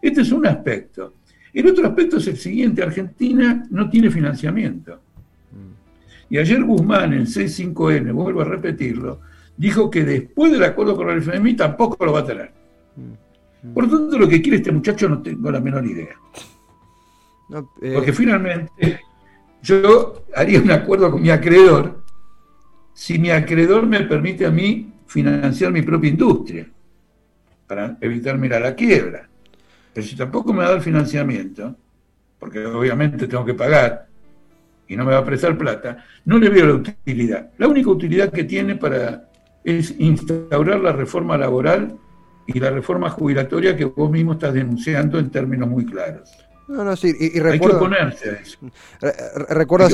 Este 0.00 0.22
es 0.22 0.32
un 0.32 0.46
aspecto. 0.46 1.14
El 1.52 1.68
otro 1.68 1.86
aspecto 1.86 2.16
es 2.16 2.26
el 2.28 2.36
siguiente, 2.36 2.82
Argentina 2.82 3.64
no 3.70 3.90
tiene 3.90 4.10
financiamiento. 4.10 5.00
Y 6.30 6.38
ayer 6.38 6.64
Guzmán, 6.64 7.12
en 7.12 7.26
65N, 7.26 8.10
vuelvo 8.12 8.40
a 8.40 8.44
repetirlo, 8.44 9.20
dijo 9.56 9.90
que 9.90 10.02
después 10.02 10.50
del 10.50 10.64
acuerdo 10.64 10.96
con 10.96 11.10
el 11.10 11.18
FMI 11.18 11.54
tampoco 11.54 12.04
lo 12.06 12.14
va 12.14 12.20
a 12.20 12.24
tener. 12.24 12.52
Por 13.74 13.86
lo 13.86 13.98
tanto, 13.98 14.18
lo 14.18 14.28
que 14.28 14.42
quiere 14.42 14.58
este 14.58 14.72
muchacho 14.72 15.08
no 15.08 15.22
tengo 15.22 15.50
la 15.50 15.60
menor 15.60 15.86
idea. 15.86 16.16
Eh, 17.80 17.92
Porque 17.94 18.12
finalmente 18.12 19.00
yo 19.62 20.24
haría 20.34 20.60
un 20.60 20.70
acuerdo 20.70 21.10
con 21.10 21.22
mi 21.22 21.30
acreedor 21.30 22.02
si 22.94 23.18
mi 23.18 23.30
acreedor 23.30 23.86
me 23.86 24.00
permite 24.00 24.46
a 24.46 24.50
mí 24.50 24.92
financiar 25.06 25.70
mi 25.72 25.82
propia 25.82 26.10
industria 26.10 26.68
para 27.66 27.96
evitarme 28.00 28.46
ir 28.46 28.54
a 28.54 28.60
la 28.60 28.74
quiebra. 28.74 29.28
Pero 29.92 30.06
si 30.06 30.16
tampoco 30.16 30.52
me 30.52 30.60
va 30.60 30.66
a 30.66 30.70
dar 30.72 30.80
financiamiento, 30.80 31.76
porque 32.38 32.64
obviamente 32.66 33.28
tengo 33.28 33.44
que 33.44 33.54
pagar 33.54 34.06
y 34.88 34.96
no 34.96 35.04
me 35.04 35.12
va 35.12 35.18
a 35.18 35.24
prestar 35.24 35.56
plata, 35.56 36.04
no 36.24 36.38
le 36.38 36.48
veo 36.48 36.66
la 36.66 36.74
utilidad. 36.74 37.50
La 37.58 37.68
única 37.68 37.90
utilidad 37.90 38.32
que 38.32 38.44
tiene 38.44 38.76
para 38.76 39.28
es 39.64 39.94
instaurar 39.98 40.80
la 40.80 40.92
reforma 40.92 41.38
laboral 41.38 41.96
y 42.46 42.58
la 42.58 42.70
reforma 42.70 43.10
jubilatoria 43.10 43.76
que 43.76 43.84
vos 43.84 44.10
mismo 44.10 44.32
estás 44.32 44.54
denunciando 44.54 45.18
en 45.18 45.30
términos 45.30 45.68
muy 45.68 45.86
claros. 45.86 46.30
No, 46.68 46.84
no, 46.84 46.96
sí, 46.96 47.12
y, 47.18 47.38
Hay 47.40 47.60
que 47.60 47.66
oponerse 47.66 48.30
a 48.30 48.32
eso. 48.34 48.58
recuerdo 49.48 49.88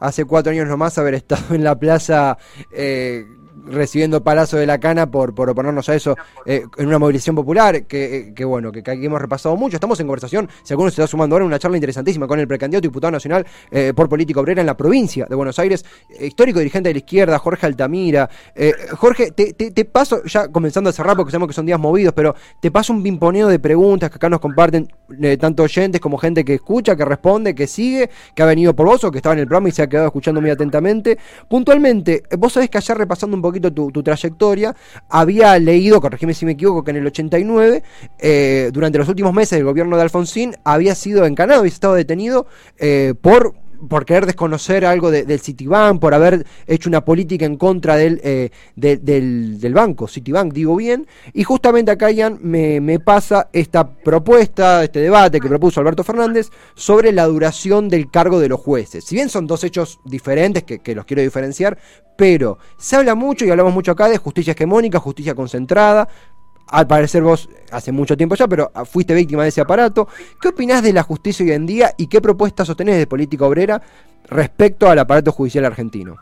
hace, 0.00 0.24
cuatro 0.24 0.52
años 0.52 0.68
nomás 0.68 0.98
haber 0.98 1.14
estado 1.14 1.54
en 1.54 1.64
la 1.64 1.78
plaza 1.78 2.36
eh, 2.72 3.24
recibiendo 3.64 4.22
palazo 4.22 4.56
de 4.56 4.66
la 4.66 4.78
cana 4.78 5.10
por, 5.10 5.34
por 5.34 5.48
oponernos 5.50 5.88
a 5.88 5.94
eso 5.94 6.16
eh, 6.44 6.64
en 6.76 6.86
una 6.86 6.98
movilización 6.98 7.36
popular, 7.36 7.84
que, 7.84 8.32
que 8.34 8.44
bueno, 8.44 8.72
que, 8.72 8.80
aquí 8.80 9.06
hemos 9.06 9.20
repasado 9.20 9.56
mucho. 9.56 9.76
Estamos 9.76 9.98
en 10.00 10.06
conversación, 10.06 10.48
si 10.62 10.72
alguno 10.72 10.90
se 10.90 11.00
está 11.00 11.06
sumando 11.06 11.34
ahora, 11.34 11.44
una 11.44 11.58
charla 11.58 11.76
interesantísima 11.76 12.26
con 12.26 12.38
el 12.38 12.46
precandidato 12.46 12.82
diputado 12.82 13.10
nacional 13.10 13.46
eh, 13.70 13.92
por 13.94 14.08
política 14.08 14.40
obrera 14.40 14.60
en 14.60 14.66
la 14.66 14.76
provincia 14.76 15.26
de 15.28 15.34
Buenos 15.34 15.58
Aires, 15.58 15.84
eh, 16.10 16.26
histórico 16.26 16.58
dirigente 16.58 16.90
de 16.90 16.94
la 16.94 16.98
izquierda, 16.98 17.38
Jorge 17.38 17.66
Altamira. 17.66 18.28
Jorge, 18.96 19.30
te, 19.30 19.52
te, 19.52 19.84
paso, 19.84 20.22
ya 20.24 20.48
comenzando 20.48 20.90
a 20.90 20.92
cerrar 20.92 21.16
porque 21.16 21.30
sabemos 21.30 21.48
que 21.48 21.54
son 21.54 21.66
días 21.66 21.78
movidos, 21.78 22.12
pero 22.14 22.34
te 22.60 22.70
paso 22.70 22.92
un 22.92 23.02
pimponeo 23.02 23.48
de 23.48 23.58
preguntas 23.58 24.10
que 24.10 24.16
acá 24.16 24.28
nos 24.28 24.40
comparten 24.40 24.88
tanto 25.38 25.62
oyentes 25.62 26.00
como 26.00 26.18
gente 26.18 26.44
que 26.44 26.54
escucha, 26.54 26.96
que 26.96 27.04
responde, 27.04 27.54
que 27.54 27.66
sigue, 27.66 28.10
que 28.34 28.42
ha 28.42 28.46
venido 28.46 28.74
por 28.74 28.86
vos 28.86 29.04
o 29.04 29.10
que 29.10 29.18
estaba 29.18 29.34
en 29.34 29.40
el 29.40 29.46
programa 29.46 29.68
y 29.68 29.72
se 29.72 29.82
ha 29.82 29.88
quedado 29.88 30.06
escuchando 30.06 30.40
muy 30.40 30.50
atentamente. 30.50 31.18
Puntualmente, 31.48 32.22
vos 32.38 32.52
sabés 32.52 32.70
que 32.70 32.78
ayer 32.78 32.96
repasando 32.96 33.36
un 33.36 33.42
poquito 33.46 33.72
tu, 33.72 34.02
trayectoria, 34.02 34.74
había 35.08 35.58
leído, 35.58 36.00
corregime 36.00 36.34
si 36.34 36.46
me 36.46 36.52
equivoco, 36.52 36.84
que 36.84 36.90
en 36.90 36.98
el 36.98 37.06
89, 37.06 37.82
eh, 38.18 38.70
durante 38.72 38.98
los 38.98 39.08
últimos 39.08 39.32
meses 39.32 39.58
del 39.58 39.64
gobierno 39.64 39.96
de 39.96 40.02
Alfonsín, 40.02 40.54
había 40.64 40.94
sido 40.94 41.24
encanado, 41.26 41.60
había 41.60 41.72
estado 41.72 41.94
detenido 41.94 42.46
eh, 42.78 43.14
por 43.20 43.54
por 43.88 44.04
querer 44.04 44.26
desconocer 44.26 44.84
algo 44.84 45.10
del 45.10 45.40
Citibank, 45.40 46.00
por 46.00 46.14
haber 46.14 46.46
hecho 46.66 46.88
una 46.88 47.04
política 47.04 47.44
en 47.44 47.56
contra 47.56 47.96
del, 47.96 48.20
eh, 48.24 48.50
del, 48.74 49.74
banco, 49.74 50.08
Citibank, 50.08 50.52
digo 50.52 50.76
bien, 50.76 51.06
y 51.32 51.44
justamente 51.44 51.90
acá, 51.90 52.10
Ian, 52.10 52.38
me, 52.42 52.80
me, 52.80 52.98
pasa 53.00 53.48
esta 53.52 53.88
propuesta, 53.88 54.82
este 54.82 55.00
debate 55.00 55.40
que 55.40 55.48
propuso 55.48 55.80
Alberto 55.80 56.04
Fernández 56.04 56.50
sobre 56.74 57.12
la 57.12 57.26
duración 57.26 57.88
del 57.88 58.10
cargo 58.10 58.40
de 58.40 58.48
los 58.48 58.60
jueces. 58.60 59.04
Si 59.04 59.14
bien 59.14 59.28
son 59.28 59.46
dos 59.46 59.64
hechos 59.64 60.00
diferentes, 60.04 60.64
que, 60.64 60.80
que 60.80 60.94
los 60.94 61.04
quiero 61.04 61.22
diferenciar, 61.22 61.78
pero 62.16 62.58
se 62.78 62.96
habla 62.96 63.14
mucho 63.14 63.44
y 63.44 63.50
hablamos 63.50 63.74
mucho 63.74 63.92
acá 63.92 64.08
de 64.08 64.16
justicia 64.16 64.52
hegemónica, 64.52 64.98
justicia 64.98 65.34
concentrada, 65.34 66.08
al 66.68 66.86
parecer 66.86 67.22
vos 67.22 67.48
hace 67.70 67.92
mucho 67.92 68.16
tiempo 68.16 68.34
ya, 68.34 68.48
pero 68.48 68.70
fuiste 68.84 69.14
víctima 69.14 69.42
de 69.42 69.50
ese 69.50 69.60
aparato. 69.60 70.08
¿Qué 70.40 70.48
opinás 70.48 70.82
de 70.82 70.92
la 70.92 71.02
justicia 71.02 71.44
hoy 71.44 71.52
en 71.52 71.66
día 71.66 71.92
y 71.96 72.06
qué 72.06 72.20
propuestas 72.20 72.66
sostenés 72.66 72.98
de 72.98 73.06
política 73.06 73.44
obrera 73.46 73.80
respecto 74.28 74.88
al 74.88 74.98
aparato 74.98 75.32
judicial 75.32 75.64
argentino? 75.64 76.16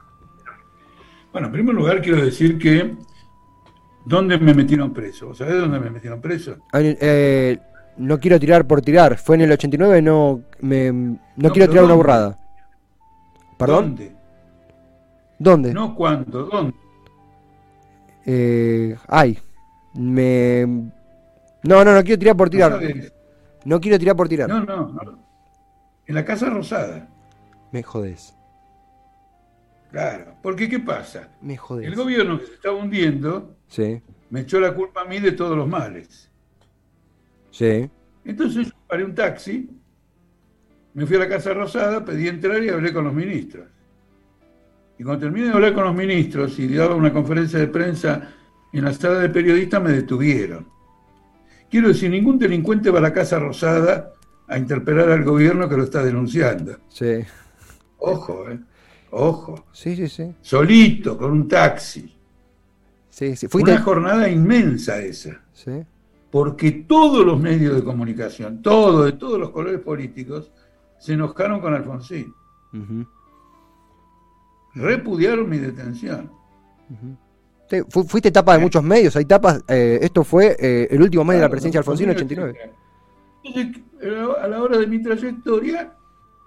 Bueno, 1.32 1.48
en 1.48 1.52
primer 1.52 1.74
lugar 1.74 2.00
quiero 2.00 2.24
decir 2.24 2.58
que 2.58 2.96
¿Dónde 4.04 4.38
me 4.38 4.52
metieron 4.52 4.92
preso? 4.92 5.34
¿Sabés 5.34 5.58
dónde 5.58 5.80
me 5.80 5.90
metieron 5.90 6.20
preso? 6.20 6.56
Ah, 6.72 6.80
eh, 6.82 7.58
no 7.96 8.20
quiero 8.20 8.38
tirar 8.38 8.66
por 8.66 8.82
tirar. 8.82 9.16
Fue 9.16 9.36
en 9.36 9.42
el 9.42 9.52
89, 9.52 10.02
no, 10.02 10.42
me, 10.60 10.92
no, 10.92 11.18
No, 11.36 11.50
quiero 11.50 11.68
tirar 11.68 11.84
una 11.84 11.94
burrada. 11.94 12.38
¿Perdón? 13.56 13.96
¿Dónde? 13.96 14.12
¿Dónde? 15.38 15.74
No 15.74 15.94
cuándo, 15.94 16.44
¿dónde? 16.44 16.74
Eh, 18.26 18.96
ay, 19.08 19.38
me... 19.94 20.66
No, 21.62 21.84
no, 21.84 21.94
no 21.94 22.02
quiero 22.02 22.18
tirar 22.18 22.36
por 22.36 22.50
tirar. 22.50 22.80
No 23.64 23.80
quiero 23.80 23.98
tirar 23.98 24.16
por 24.16 24.28
tirar. 24.28 24.48
No, 24.48 24.60
no, 24.64 24.88
no. 24.88 25.18
En 26.06 26.14
la 26.14 26.24
Casa 26.24 26.50
Rosada. 26.50 27.08
Me 27.72 27.82
jodés. 27.82 28.36
Claro. 29.90 30.34
Porque 30.42 30.68
¿qué 30.68 30.80
pasa? 30.80 31.28
Me 31.40 31.56
jodés. 31.56 31.86
El 31.86 31.94
gobierno 31.94 32.38
que 32.38 32.46
se 32.46 32.54
estaba 32.54 32.76
hundiendo 32.76 33.56
Sí, 33.68 34.02
me 34.30 34.40
echó 34.40 34.60
la 34.60 34.74
culpa 34.74 35.02
a 35.02 35.04
mí 35.04 35.18
de 35.20 35.32
todos 35.32 35.56
los 35.56 35.68
males. 35.68 36.30
sí. 37.50 37.88
Entonces 38.26 38.68
yo 38.68 38.72
paré 38.88 39.04
un 39.04 39.14
taxi, 39.14 39.68
me 40.94 41.04
fui 41.04 41.16
a 41.16 41.18
la 41.20 41.28
Casa 41.28 41.52
Rosada, 41.52 42.02
pedí 42.02 42.26
entrar 42.26 42.62
y 42.64 42.70
hablé 42.70 42.90
con 42.90 43.04
los 43.04 43.12
ministros. 43.12 43.66
Y 44.98 45.04
cuando 45.04 45.26
terminé 45.26 45.48
de 45.48 45.52
hablar 45.52 45.74
con 45.74 45.84
los 45.84 45.94
ministros 45.94 46.58
y 46.58 46.68
daba 46.74 46.94
una 46.94 47.12
conferencia 47.12 47.58
de 47.58 47.66
prensa 47.68 48.32
en 48.78 48.84
la 48.84 48.92
sala 48.92 49.20
de 49.20 49.28
periodistas, 49.28 49.82
me 49.82 49.92
detuvieron. 49.92 50.68
Quiero 51.70 51.88
decir, 51.88 52.10
ningún 52.10 52.38
delincuente 52.38 52.90
va 52.90 52.98
a 52.98 53.02
la 53.02 53.12
Casa 53.12 53.38
Rosada 53.38 54.12
a 54.46 54.58
interpelar 54.58 55.10
al 55.10 55.24
gobierno 55.24 55.68
que 55.68 55.76
lo 55.76 55.84
está 55.84 56.02
denunciando. 56.04 56.76
Sí, 56.88 57.20
Ojo, 57.98 58.48
¿eh? 58.50 58.60
Ojo. 59.10 59.64
sí, 59.72 59.96
sí, 59.96 60.08
sí. 60.08 60.34
Solito, 60.40 61.16
con 61.16 61.30
un 61.32 61.48
taxi. 61.48 62.14
sí, 63.10 63.34
sí. 63.36 63.48
Fuiste... 63.48 63.72
Una 63.72 63.80
jornada 63.80 64.28
inmensa 64.28 64.98
esa. 64.98 65.40
Sí, 65.52 65.82
porque 66.30 66.72
todos 66.72 67.24
los 67.24 67.40
medios 67.40 67.76
de 67.76 67.84
comunicación, 67.84 68.60
todos, 68.60 69.04
de 69.06 69.12
todos 69.12 69.38
los 69.38 69.50
colores 69.50 69.80
políticos, 69.80 70.50
se 70.98 71.14
enojaron 71.14 71.60
con 71.60 71.74
Alfonsín. 71.74 72.34
ujú, 72.72 73.06
Repudiaron 74.74 75.48
mi 75.48 75.58
detención. 75.58 76.30
ujú. 76.90 77.16
Sí, 77.82 77.86
fu- 77.90 78.04
fuiste 78.04 78.30
tapa 78.30 78.54
de 78.54 78.58
muchos 78.60 78.82
medios, 78.82 79.14
hay 79.16 79.24
tapas, 79.24 79.62
eh, 79.68 79.98
esto 80.02 80.24
fue 80.24 80.56
eh, 80.58 80.88
el 80.90 81.02
último 81.02 81.24
mes 81.24 81.36
de 81.36 81.42
la 81.42 81.48
presidencia 81.48 81.78
de 81.78 81.82
Alfonsín, 81.82 82.08
2008. 82.08 82.24
89. 82.50 82.74
Entonces, 83.44 83.82
eh, 84.02 84.26
a 84.42 84.48
la 84.48 84.62
hora 84.62 84.78
de 84.78 84.86
mi 84.86 85.02
trayectoria, 85.02 85.94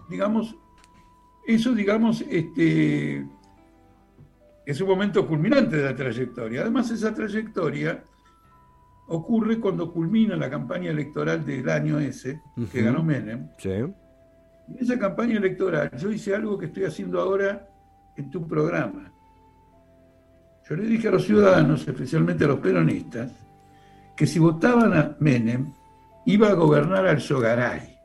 digamos, 0.10 0.56
eso, 1.46 1.74
digamos, 1.74 2.22
este, 2.30 3.26
es 4.66 4.82
un 4.82 4.88
momento 4.88 5.26
culminante 5.28 5.78
de 5.78 5.84
la 5.84 5.96
trayectoria. 5.96 6.62
Además, 6.62 6.92
esa 6.92 7.14
trayectoria 7.14 8.04
ocurre 9.08 9.60
cuando 9.60 9.92
culmina 9.94 10.36
la 10.36 10.50
campaña 10.50 10.92
electoral 10.92 11.46
del 11.46 11.70
año 11.70 12.00
ese, 12.00 12.42
que 12.72 12.82
ganó 12.82 13.04
Menem. 13.04 13.48
Sí, 13.58 13.70
En 13.70 13.96
esa 14.80 15.00
campaña 15.00 15.38
electoral 15.38 15.90
yo 15.98 16.12
hice 16.12 16.36
algo 16.36 16.58
que 16.58 16.66
estoy 16.66 16.84
haciendo 16.84 17.22
ahora 17.22 17.70
en 18.18 18.30
tu 18.30 18.46
programa. 18.46 19.14
Yo 20.70 20.76
le 20.76 20.84
dije 20.86 21.08
a 21.08 21.12
los 21.12 21.26
ciudadanos, 21.26 21.88
especialmente 21.88 22.44
a 22.44 22.48
los 22.48 22.60
peronistas, 22.60 23.32
que 24.16 24.28
si 24.28 24.40
votaban 24.40 24.94
a 24.94 25.16
Menem, 25.20 25.72
iba 26.26 26.50
a 26.50 26.54
gobernar 26.54 27.06
al 27.08 27.22
Sogaray. 27.22 27.96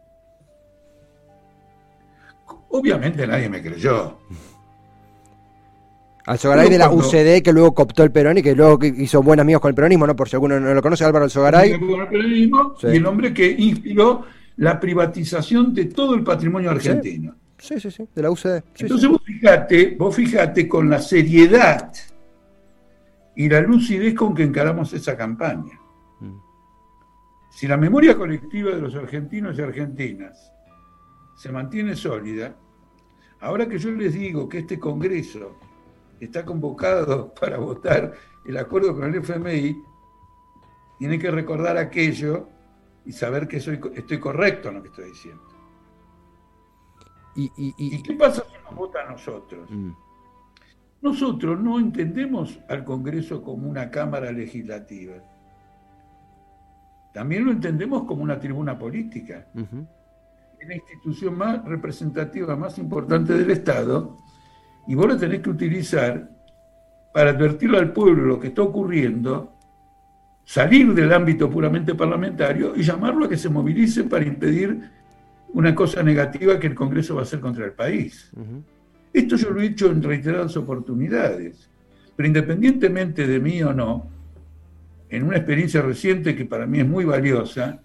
Obviamente 2.70 3.26
nadie 3.26 3.48
me 3.48 3.60
creyó. 3.62 4.18
Al 6.24 6.38
Sogaray 6.38 6.70
de 6.70 6.78
la 6.78 6.88
Cuando- 6.88 7.06
UCD 7.08 7.42
que 7.42 7.52
luego 7.52 7.74
cooptó 7.74 8.04
el 8.04 8.12
Perón 8.12 8.38
y 8.38 8.42
que 8.42 8.54
luego 8.54 8.78
hizo 8.84 9.22
buenos 9.22 9.42
amigos 9.42 9.60
con 9.60 9.70
el 9.70 9.74
peronismo, 9.74 10.06
¿no? 10.06 10.14
Por 10.14 10.28
si 10.28 10.36
alguno 10.36 10.58
no 10.60 10.72
lo 10.72 10.80
conoce, 10.80 11.04
Álvaro 11.04 11.24
Alzogaray. 11.24 11.72
El 11.72 12.50
Sí. 12.80 12.86
Y 12.86 12.96
el 12.96 13.06
hombre 13.06 13.34
que 13.34 13.50
inspiró 13.50 14.24
la 14.56 14.78
privatización 14.78 15.74
de 15.74 15.86
todo 15.86 16.14
el 16.14 16.22
patrimonio 16.22 16.70
argentino. 16.70 17.34
Sí, 17.58 17.78
sí, 17.80 17.90
sí, 17.90 18.08
de 18.14 18.22
la 18.22 18.30
UCD. 18.30 18.60
Sí, 18.74 18.84
Entonces 18.84 19.08
vos 19.08 19.20
fijate, 19.24 19.96
vos 19.98 20.14
fijate 20.14 20.68
con 20.68 20.88
la 20.88 21.00
seriedad 21.00 21.92
y 23.36 23.48
la 23.48 23.60
lucidez 23.60 24.14
con 24.14 24.34
que 24.34 24.42
encaramos 24.44 24.92
esa 24.92 25.16
campaña. 25.16 25.78
Mm. 26.20 26.36
Si 27.50 27.66
la 27.66 27.76
memoria 27.76 28.16
colectiva 28.16 28.70
de 28.70 28.80
los 28.80 28.94
argentinos 28.94 29.58
y 29.58 29.62
argentinas 29.62 30.52
se 31.36 31.50
mantiene 31.52 31.94
sólida, 31.96 32.56
ahora 33.40 33.68
que 33.68 33.78
yo 33.78 33.90
les 33.90 34.14
digo 34.14 34.48
que 34.48 34.58
este 34.60 34.78
Congreso 34.78 35.56
está 36.20 36.44
convocado 36.44 37.32
para 37.40 37.58
votar 37.58 38.12
el 38.44 38.56
acuerdo 38.56 38.94
con 38.94 39.04
el 39.04 39.16
FMI, 39.16 39.82
tiene 40.98 41.18
que 41.18 41.30
recordar 41.30 41.76
aquello 41.76 42.48
y 43.04 43.12
saber 43.12 43.48
que 43.48 43.58
soy, 43.60 43.80
estoy 43.94 44.18
correcto 44.20 44.68
en 44.68 44.74
lo 44.76 44.82
que 44.82 44.88
estoy 44.88 45.06
diciendo. 45.06 45.42
Y, 47.34 47.44
y- 47.56 47.74
y- 47.78 47.96
¿Y 47.96 48.02
qué 48.02 48.12
pasa 48.14 48.44
si 48.44 48.62
nos 48.64 48.74
vota 48.76 49.00
a 49.02 49.10
nosotros? 49.10 49.68
Mm. 49.70 49.90
Nosotros 51.02 51.60
no 51.60 51.80
entendemos 51.80 52.60
al 52.68 52.84
Congreso 52.84 53.42
como 53.42 53.68
una 53.68 53.90
Cámara 53.90 54.30
legislativa. 54.30 55.14
También 57.12 57.44
lo 57.44 57.50
entendemos 57.50 58.04
como 58.04 58.22
una 58.22 58.38
tribuna 58.38 58.78
política. 58.78 59.46
Ujú. 59.54 59.86
Es 60.60 60.68
la 60.68 60.76
institución 60.76 61.36
más 61.36 61.64
representativa, 61.64 62.54
más 62.56 62.78
importante 62.78 63.34
del 63.34 63.50
Estado, 63.50 64.16
y 64.86 64.94
vos 64.94 65.08
la 65.08 65.18
tenés 65.18 65.40
que 65.40 65.50
utilizar 65.50 66.30
para 67.12 67.30
advertirle 67.30 67.78
al 67.78 67.92
pueblo 67.92 68.24
lo 68.24 68.40
que 68.40 68.48
está 68.48 68.62
ocurriendo, 68.62 69.52
salir 70.44 70.94
del 70.94 71.12
ámbito 71.12 71.50
puramente 71.50 71.94
parlamentario 71.94 72.74
y 72.76 72.82
llamarlo 72.82 73.26
a 73.26 73.28
que 73.28 73.36
se 73.36 73.48
movilice 73.48 74.04
para 74.04 74.24
impedir 74.24 74.90
una 75.48 75.74
cosa 75.74 76.02
negativa 76.02 76.58
que 76.58 76.68
el 76.68 76.74
Congreso 76.74 77.16
va 77.16 77.20
a 77.20 77.24
hacer 77.24 77.40
contra 77.40 77.64
el 77.64 77.72
país. 77.72 78.32
Esto 79.12 79.36
yo 79.36 79.50
lo 79.50 79.60
he 79.60 79.66
hecho 79.66 79.90
en 79.90 80.02
reiteradas 80.02 80.56
oportunidades, 80.56 81.68
pero 82.16 82.26
independientemente 82.26 83.26
de 83.26 83.40
mí 83.40 83.62
o 83.62 83.72
no, 83.72 84.08
en 85.10 85.24
una 85.24 85.36
experiencia 85.36 85.82
reciente 85.82 86.34
que 86.34 86.46
para 86.46 86.66
mí 86.66 86.80
es 86.80 86.88
muy 86.88 87.04
valiosa, 87.04 87.82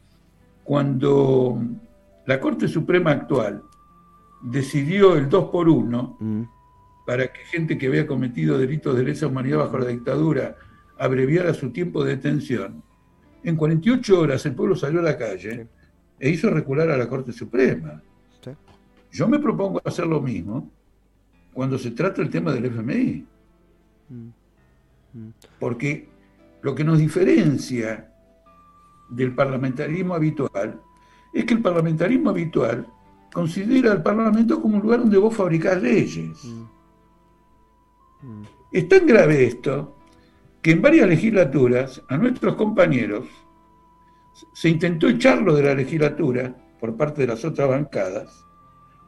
cuando 0.64 1.62
la 2.26 2.40
Corte 2.40 2.68
Suprema 2.68 3.12
actual 3.12 3.62
decidió 4.42 5.16
el 5.16 5.30
2 5.30 5.46
por 5.50 5.68
1 5.70 6.18
Mm. 6.20 6.42
para 7.06 7.28
que 7.32 7.40
gente 7.46 7.78
que 7.78 7.88
había 7.88 8.06
cometido 8.06 8.58
delitos 8.58 8.96
de 8.98 9.04
lesa 9.04 9.28
humanidad 9.28 9.60
bajo 9.60 9.80
la 9.80 9.88
dictadura 9.88 10.56
abreviara 10.98 11.54
su 11.54 11.70
tiempo 11.72 12.04
de 12.04 12.16
detención, 12.16 12.84
en 13.44 13.56
48 13.56 14.20
horas 14.20 14.46
el 14.46 14.56
pueblo 14.56 14.76
salió 14.76 15.00
a 15.00 15.04
la 15.04 15.18
calle 15.18 15.56
Sí. 15.56 15.62
e 16.20 16.30
hizo 16.30 16.50
recular 16.50 16.90
a 16.92 16.98
la 16.98 17.08
Corte 17.08 17.32
Suprema. 17.32 18.02
Sí. 18.44 18.52
Yo 19.12 19.28
me 19.28 19.40
propongo 19.40 19.82
hacer 19.86 20.06
lo 20.08 20.22
mismo 20.22 20.70
cuando 21.58 21.80
se 21.80 21.90
trata 21.90 22.22
el 22.22 22.30
tema 22.30 22.54
del 22.54 22.66
FMI. 22.66 23.26
Mm. 24.10 24.28
Mm. 25.14 25.34
Porque 25.60 26.08
lo 26.62 26.76
que 26.76 26.84
nos 26.84 27.00
diferencia 27.00 28.14
del 29.10 29.34
parlamentarismo 29.34 30.14
habitual 30.14 30.80
es 31.34 31.46
que 31.46 31.56
el 31.56 31.64
parlamentarismo 31.64 32.30
habitual 32.30 32.86
considera 33.34 33.92
al 33.92 34.04
Parlamento 34.04 34.62
como 34.62 34.76
un 34.76 34.84
lugar 34.84 35.00
donde 35.00 35.18
vos 35.18 35.36
fabricás 35.36 35.82
leyes. 35.82 36.46
Mm. 38.22 38.44
Es 38.72 38.88
tan 38.88 39.08
grave 39.08 39.48
esto 39.48 39.98
que 40.62 40.74
en 40.74 40.82
varias 40.84 41.10
legislaturas 41.10 42.04
a 42.08 42.18
nuestros 42.18 42.56
compañeros 42.56 43.26
se 44.54 44.70
intentó 44.70 45.10
echarlo 45.10 45.56
de 45.56 45.64
la 45.64 45.74
legislatura 45.74 46.56
por 46.80 46.96
parte 46.96 47.22
de 47.22 47.30
las 47.30 47.44
otras 47.44 47.68
bancadas 47.68 48.47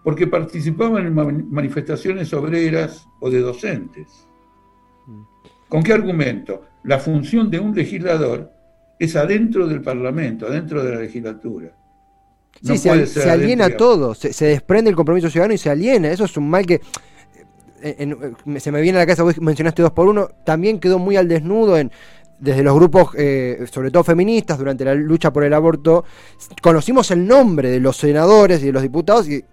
porque 0.03 0.27
participaban 0.27 1.05
en 1.07 1.13
ma- 1.13 1.25
manifestaciones 1.25 2.33
obreras 2.33 3.07
o 3.19 3.29
de 3.29 3.39
docentes. 3.41 4.27
¿Con 5.67 5.83
qué 5.83 5.93
argumento? 5.93 6.63
La 6.83 6.97
función 6.99 7.49
de 7.51 7.59
un 7.59 7.75
legislador 7.75 8.51
es 8.97 9.15
adentro 9.15 9.67
del 9.67 9.81
Parlamento, 9.81 10.47
adentro 10.47 10.83
de 10.83 10.95
la 10.95 11.01
legislatura. 11.01 11.75
Sí, 12.61 12.77
se, 12.77 12.89
aliena 13.29 13.65
adentro. 13.65 13.77
todo, 13.87 14.15
se, 14.15 14.33
se 14.33 14.45
desprende 14.47 14.89
el 14.89 14.95
compromiso 14.95 15.29
ciudadano 15.29 15.53
y 15.53 15.57
se 15.57 15.69
aliena. 15.69 16.09
Eso 16.11 16.25
es 16.25 16.35
un 16.37 16.49
mal 16.49 16.65
que. 16.65 16.81
eh, 17.81 17.95
en- 17.99 18.35
en- 18.45 18.59
se 18.59 18.71
me 18.71 18.81
viene 18.81 18.97
a 18.97 19.01
la 19.01 19.05
cabeza, 19.05 19.23
vos 19.23 19.39
mencionaste 19.39 19.81
dos 19.81 19.91
por 19.91 20.07
uno, 20.09 20.27
también 20.43 20.79
quedó 20.79 20.99
muy 20.99 21.15
al 21.15 21.27
desnudo 21.27 21.77
en 21.77 21.91
desde 22.39 22.63
los 22.63 22.73
grupos, 22.75 23.09
eh, 23.17 23.65
sobre 23.71 23.91
todo 23.91 24.03
feministas, 24.03 24.57
durante 24.57 24.85
la 24.85 24.95
lucha 24.95 25.31
por 25.31 25.43
el 25.43 25.53
aborto, 25.53 26.05
conocimos 26.61 27.11
el 27.11 27.27
nombre 27.27 27.69
de 27.69 27.79
los 27.81 27.97
senadores 27.97 28.61
y 28.63 28.67
de 28.67 28.71
los 28.71 28.81
diputados 28.81 29.27
y 29.29 29.43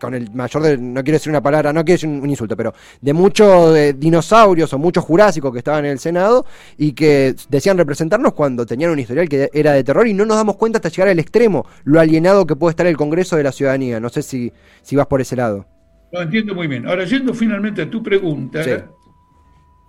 con 0.00 0.14
el 0.14 0.30
mayor 0.32 0.62
de, 0.62 0.78
no 0.78 1.02
quiero 1.02 1.16
decir 1.16 1.30
una 1.30 1.42
palabra, 1.42 1.72
no 1.72 1.84
quiero 1.84 1.96
decir 1.96 2.08
un, 2.08 2.20
un 2.22 2.30
insulto, 2.30 2.56
pero 2.56 2.74
de 3.00 3.12
muchos 3.12 3.76
eh, 3.76 3.92
dinosaurios 3.92 4.72
o 4.72 4.78
muchos 4.78 5.04
jurásicos 5.04 5.52
que 5.52 5.58
estaban 5.58 5.84
en 5.84 5.92
el 5.92 5.98
Senado 5.98 6.46
y 6.76 6.92
que 6.92 7.34
decían 7.48 7.76
representarnos 7.78 8.32
cuando 8.32 8.64
tenían 8.66 8.90
un 8.90 8.98
historial 8.98 9.28
que 9.28 9.50
era 9.52 9.72
de 9.72 9.84
terror 9.84 10.06
y 10.06 10.14
no 10.14 10.24
nos 10.24 10.36
damos 10.36 10.56
cuenta 10.56 10.78
hasta 10.78 10.88
llegar 10.88 11.08
al 11.08 11.18
extremo, 11.18 11.66
lo 11.84 12.00
alienado 12.00 12.46
que 12.46 12.56
puede 12.56 12.70
estar 12.70 12.86
el 12.86 12.96
Congreso 12.96 13.36
de 13.36 13.42
la 13.44 13.52
ciudadanía. 13.52 14.00
No 14.00 14.08
sé 14.08 14.22
si, 14.22 14.52
si 14.82 14.96
vas 14.96 15.06
por 15.06 15.20
ese 15.20 15.36
lado. 15.36 15.66
Lo 16.12 16.22
entiendo 16.22 16.54
muy 16.54 16.66
bien. 16.68 16.86
Ahora, 16.86 17.04
yendo 17.04 17.34
finalmente 17.34 17.82
a 17.82 17.90
tu 17.90 18.02
pregunta, 18.02 18.62
Sí. 18.62 18.70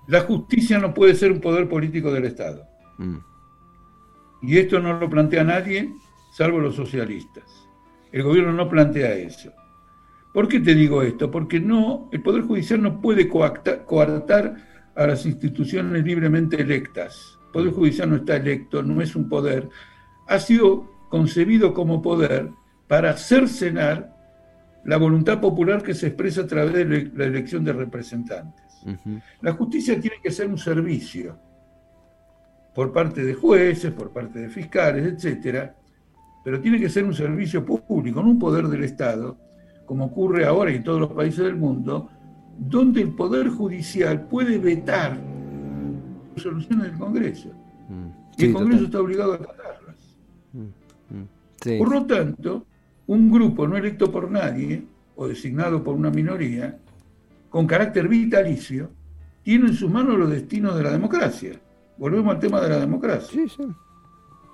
la 0.07 0.21
justicia 0.21 0.79
no 0.79 0.93
puede 0.93 1.15
ser 1.15 1.31
un 1.31 1.39
poder 1.39 1.69
político 1.69 2.11
del 2.11 2.25
Estado. 2.25 2.65
Mm. 2.97 3.17
Y 4.43 4.57
esto 4.57 4.79
no 4.79 4.99
lo 4.99 5.09
plantea 5.09 5.43
nadie, 5.43 5.89
salvo 6.35 6.59
los 6.59 6.75
socialistas. 6.75 7.43
El 8.11 8.23
gobierno 8.23 8.53
no 8.53 8.69
plantea 8.69 9.13
eso. 9.13 9.51
¿Por 10.35 10.49
qué 10.49 10.59
te 10.59 10.75
digo 10.75 11.01
esto? 11.01 11.31
Porque 11.31 11.61
no, 11.61 12.09
el 12.11 12.21
Poder 12.21 12.41
Judicial 12.41 12.81
no 12.81 12.99
puede 12.99 13.29
coartar 13.29 14.55
a 14.93 15.07
las 15.07 15.25
instituciones 15.25 16.03
libremente 16.03 16.61
electas. 16.61 17.39
El 17.45 17.51
Poder 17.53 17.71
Judicial 17.71 18.09
no 18.09 18.17
está 18.17 18.35
electo, 18.35 18.83
no 18.83 19.01
es 19.01 19.15
un 19.15 19.29
poder. 19.29 19.69
Ha 20.27 20.37
sido 20.39 20.91
concebido 21.09 21.73
como 21.73 22.01
poder 22.01 22.49
para 22.89 23.15
cercenar 23.15 24.13
la 24.83 24.97
voluntad 24.97 25.39
popular 25.39 25.81
que 25.81 25.93
se 25.93 26.07
expresa 26.07 26.41
a 26.41 26.47
través 26.47 26.73
de 26.73 27.11
la 27.15 27.23
elección 27.23 27.63
de 27.63 27.71
representantes. 27.71 28.65
La 29.39 29.53
justicia 29.53 29.97
tiene 30.01 30.17
que 30.21 30.31
ser 30.31 30.47
un 30.47 30.57
servicio 30.57 31.39
por 32.73 32.91
parte 32.91 33.23
de 33.23 33.35
jueces, 33.35 33.93
por 33.93 34.11
parte 34.11 34.39
de 34.39 34.49
fiscales, 34.49 35.05
etcétera, 35.05 35.73
pero 36.43 36.59
tiene 36.59 36.77
que 36.77 36.89
ser 36.89 37.05
un 37.05 37.13
servicio 37.13 37.65
público, 37.65 38.21
no 38.21 38.31
un 38.31 38.39
poder 38.39 38.67
del 38.67 38.83
Estado, 38.83 39.44
como 39.85 40.05
ocurre 40.05 40.45
ahora 40.45 40.71
en 40.71 40.83
todos 40.83 40.99
los 40.99 41.11
países 41.11 41.43
del 41.43 41.55
mundo, 41.55 42.09
donde 42.57 43.01
el 43.01 43.09
Poder 43.09 43.49
Judicial 43.49 44.27
puede 44.27 44.57
vetar 44.57 45.17
soluciones 46.37 46.91
del 46.91 46.99
Congreso. 46.99 47.49
Mm. 47.87 48.07
y 48.37 48.45
el 48.45 48.53
Congreso 48.53 48.85
está 48.85 48.99
obligado 48.99 49.33
a 49.33 49.35
acatarlas. 49.35 50.17
Mm, 50.53 51.15
mm. 51.15 51.77
Por 51.77 51.91
lo 51.91 52.05
tanto, 52.05 52.65
un 53.07 53.31
grupo 53.31 53.67
no 53.67 53.77
electo 53.77 54.11
por 54.11 54.29
nadie 54.29 54.85
o 55.15 55.27
designado 55.27 55.83
por 55.83 55.95
una 55.95 56.09
minoría, 56.09 56.77
con 57.49 57.67
carácter 57.67 58.07
vitalicio, 58.07 58.91
tiene 59.43 59.67
en 59.67 59.73
sus 59.75 59.89
manos 59.89 60.17
los 60.17 60.29
destinos 60.29 60.75
de 60.75 60.83
la 60.83 60.91
democracia. 60.91 61.59
Volvemos 61.97 62.33
al 62.33 62.39
tema 62.39 62.59
de 62.59 62.69
la 62.69 62.79
democracia. 62.79 63.29
Sí, 63.31 63.47
sí. 63.47 63.63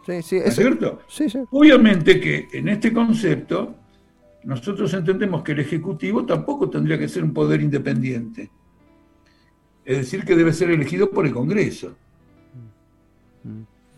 Sí, 0.06 0.22
sí, 0.22 0.38
¿Es 0.38 0.56
cierto? 0.56 1.00
Sí, 1.08 1.30
sí. 1.30 1.40
Obviamente 1.52 2.20
que 2.20 2.48
en 2.54 2.70
este 2.70 2.92
concepto 2.92 3.76
nosotros 4.44 4.94
entendemos 4.94 5.44
que 5.44 5.52
el 5.52 5.60
Ejecutivo 5.60 6.26
tampoco 6.26 6.70
tendría 6.70 6.98
que 6.98 7.08
ser 7.08 7.24
un 7.24 7.34
poder 7.34 7.62
independiente. 7.62 8.50
Es 9.86 9.98
decir, 9.98 10.24
que 10.24 10.36
debe 10.36 10.54
ser 10.54 10.72
elegido 10.72 11.10
por 11.10 11.26
el 11.26 11.34
Congreso. 11.34 11.96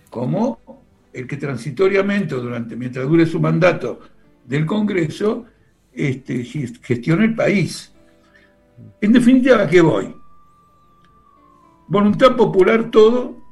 Como 0.09 0.59
el 1.11 1.27
que 1.27 1.37
transitoriamente, 1.37 2.35
durante, 2.35 2.75
mientras 2.75 3.07
dure 3.07 3.25
su 3.25 3.39
mandato 3.39 3.99
del 4.45 4.65
Congreso, 4.65 5.45
este, 5.91 6.43
gestiona 6.43 7.23
el 7.23 7.35
país. 7.35 7.93
En 8.99 9.13
definitiva, 9.13 9.63
¿a 9.63 9.67
qué 9.67 9.81
voy? 9.81 10.15
Voluntad 11.87 12.35
popular 12.35 12.89
todo, 12.89 13.42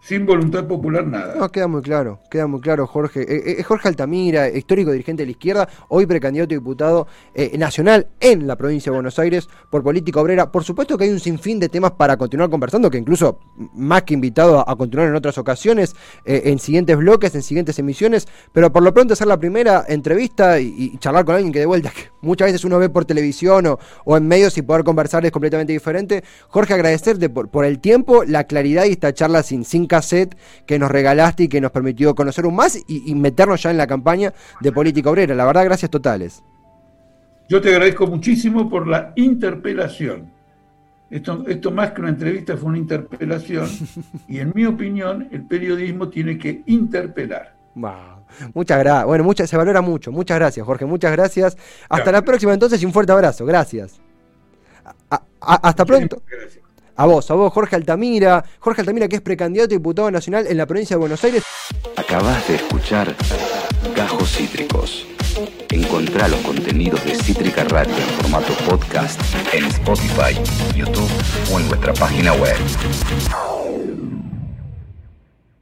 sin 0.00 0.26
voluntad 0.26 0.66
popular 0.66 1.06
nada. 1.06 1.34
No, 1.36 1.48
queda 1.50 1.66
muy 1.66 1.82
claro, 1.82 2.20
queda 2.30 2.46
muy 2.46 2.60
claro, 2.60 2.86
Jorge. 2.86 3.22
Es 3.22 3.28
eh, 3.28 3.60
eh, 3.60 3.62
Jorge 3.62 3.88
Altamira, 3.88 4.48
histórico 4.48 4.92
dirigente 4.92 5.22
de 5.22 5.26
la 5.26 5.32
izquierda, 5.32 5.68
hoy 5.88 6.06
precandidato 6.06 6.54
a 6.54 6.56
diputado 6.56 7.06
eh, 7.34 7.56
nacional 7.58 8.08
en 8.20 8.46
la 8.46 8.56
provincia 8.56 8.90
de 8.90 8.96
Buenos 8.96 9.18
Aires 9.18 9.48
por 9.70 9.82
política 9.82 10.20
obrera. 10.20 10.52
Por 10.52 10.64
supuesto 10.64 10.96
que 10.96 11.04
hay 11.04 11.10
un 11.10 11.20
sinfín 11.20 11.58
de 11.58 11.68
temas 11.68 11.92
para 11.92 12.16
continuar 12.16 12.48
conversando, 12.48 12.90
que 12.90 12.98
incluso 12.98 13.40
más 13.74 14.02
que 14.02 14.14
invitado 14.14 14.68
a, 14.68 14.76
continuar 14.76 15.08
en 15.08 15.16
otras 15.16 15.36
ocasiones, 15.38 15.96
en 16.24 16.60
siguientes 16.60 16.96
bloques, 16.96 17.34
en 17.34 17.42
siguientes 17.42 17.78
emisiones, 17.80 18.28
pero 18.52 18.72
por 18.72 18.82
lo 18.82 18.94
pronto 18.94 19.14
hacer 19.14 19.26
la 19.26 19.38
primera 19.38 19.84
entrevista 19.88 20.60
y, 20.60 20.96
charlar 20.98 21.24
con 21.24 21.34
alguien 21.34 21.52
que 21.52 21.58
de 21.58 21.66
vuelta, 21.66 21.90
que 21.90 22.10
muchas 22.20 22.46
veces 22.46 22.64
uno 22.64 22.78
ve 22.78 22.88
por 22.88 23.04
televisión 23.04 23.66
o, 24.04 24.16
en 24.16 24.28
medios 24.28 24.56
y 24.56 24.62
poder 24.62 24.84
conversar 24.84 25.26
es 25.26 25.32
completamente 25.32 25.72
diferente. 25.72 26.22
Jorge, 26.48 26.74
agradecerte 26.74 27.28
por, 27.28 27.48
por 27.48 27.64
el 27.64 27.80
tiempo, 27.80 28.22
la 28.24 28.44
claridad 28.44 28.84
y 28.84 28.92
esta 28.92 29.12
charla 29.12 29.42
sin, 29.42 29.64
sin 29.64 29.87
cassette 29.88 30.36
que 30.66 30.78
nos 30.78 30.90
regalaste 30.90 31.44
y 31.44 31.48
que 31.48 31.60
nos 31.60 31.72
permitió 31.72 32.14
conocer 32.14 32.46
un 32.46 32.54
más 32.54 32.78
y, 32.86 33.14
meternos 33.14 33.62
ya 33.62 33.70
en 33.70 33.76
la 33.76 33.86
campaña 33.86 34.32
de 34.60 34.72
política 34.72 35.10
obrera. 35.10 35.34
La 35.34 35.44
verdad, 35.44 35.64
gracias 35.64 35.90
totales. 35.90 36.42
Yo 37.48 37.60
te 37.60 37.70
agradezco 37.70 38.06
muchísimo 38.06 38.68
por 38.68 38.86
la 38.86 39.12
interpelación. 39.16 40.30
Esto, 41.10 41.44
esto 41.48 41.70
más 41.70 41.92
que 41.92 42.02
una 42.02 42.10
entrevista 42.10 42.56
fue 42.56 42.68
una 42.68 42.78
interpelación 42.78 43.66
y 44.28 44.38
en 44.38 44.52
mi 44.54 44.66
opinión 44.66 45.26
el 45.32 45.46
periodismo 45.46 46.10
tiene 46.10 46.38
que 46.38 46.62
interpelar. 46.66 47.58
Muchas 48.54 48.78
gracias. 48.78 49.06
Bueno, 49.06 49.24
muchas, 49.24 49.48
se 49.48 49.56
valora 49.56 49.80
mucho. 49.80 50.12
Muchas 50.12 50.38
gracias, 50.38 50.64
Jorge. 50.66 50.84
Muchas 50.84 51.12
gracias. 51.12 51.56
Hasta 51.88 52.12
la 52.12 52.22
próxima 52.22 52.52
entonces 52.52 52.82
y 52.82 52.86
un 52.86 52.92
fuerte 52.92 53.12
abrazo. 53.12 53.46
Gracias. 53.46 54.00
hasta 55.40 55.84
pronto. 55.84 56.22
Gracias. 56.26 56.67
A 57.00 57.06
vos, 57.06 57.30
a 57.30 57.34
vos, 57.34 57.52
Jorge 57.52 57.76
Altamira. 57.76 58.44
Jorge 58.58 58.80
Altamira, 58.80 59.06
que 59.06 59.14
es 59.14 59.22
precandidato 59.22 59.72
a 59.72 59.78
diputado 59.78 60.10
nacional 60.10 60.48
en 60.48 60.56
la 60.56 60.66
provincia 60.66 60.96
de 60.96 61.00
Buenos 61.00 61.22
Aires. 61.22 61.44
Acabas 61.96 62.48
de 62.48 62.56
escuchar 62.56 63.14
Gajos 63.94 64.32
Cítricos. 64.32 65.06
Encontrá 65.70 66.26
los 66.26 66.40
contenidos 66.40 67.04
de 67.04 67.14
Cítrica 67.14 67.62
Radio 67.62 67.94
en 67.94 68.08
formato 68.20 68.52
podcast 68.68 69.20
en 69.54 69.66
Spotify, 69.66 70.34
YouTube 70.74 71.08
o 71.52 71.60
en 71.60 71.68
nuestra 71.68 71.94
página 71.94 72.32
web. 72.32 72.56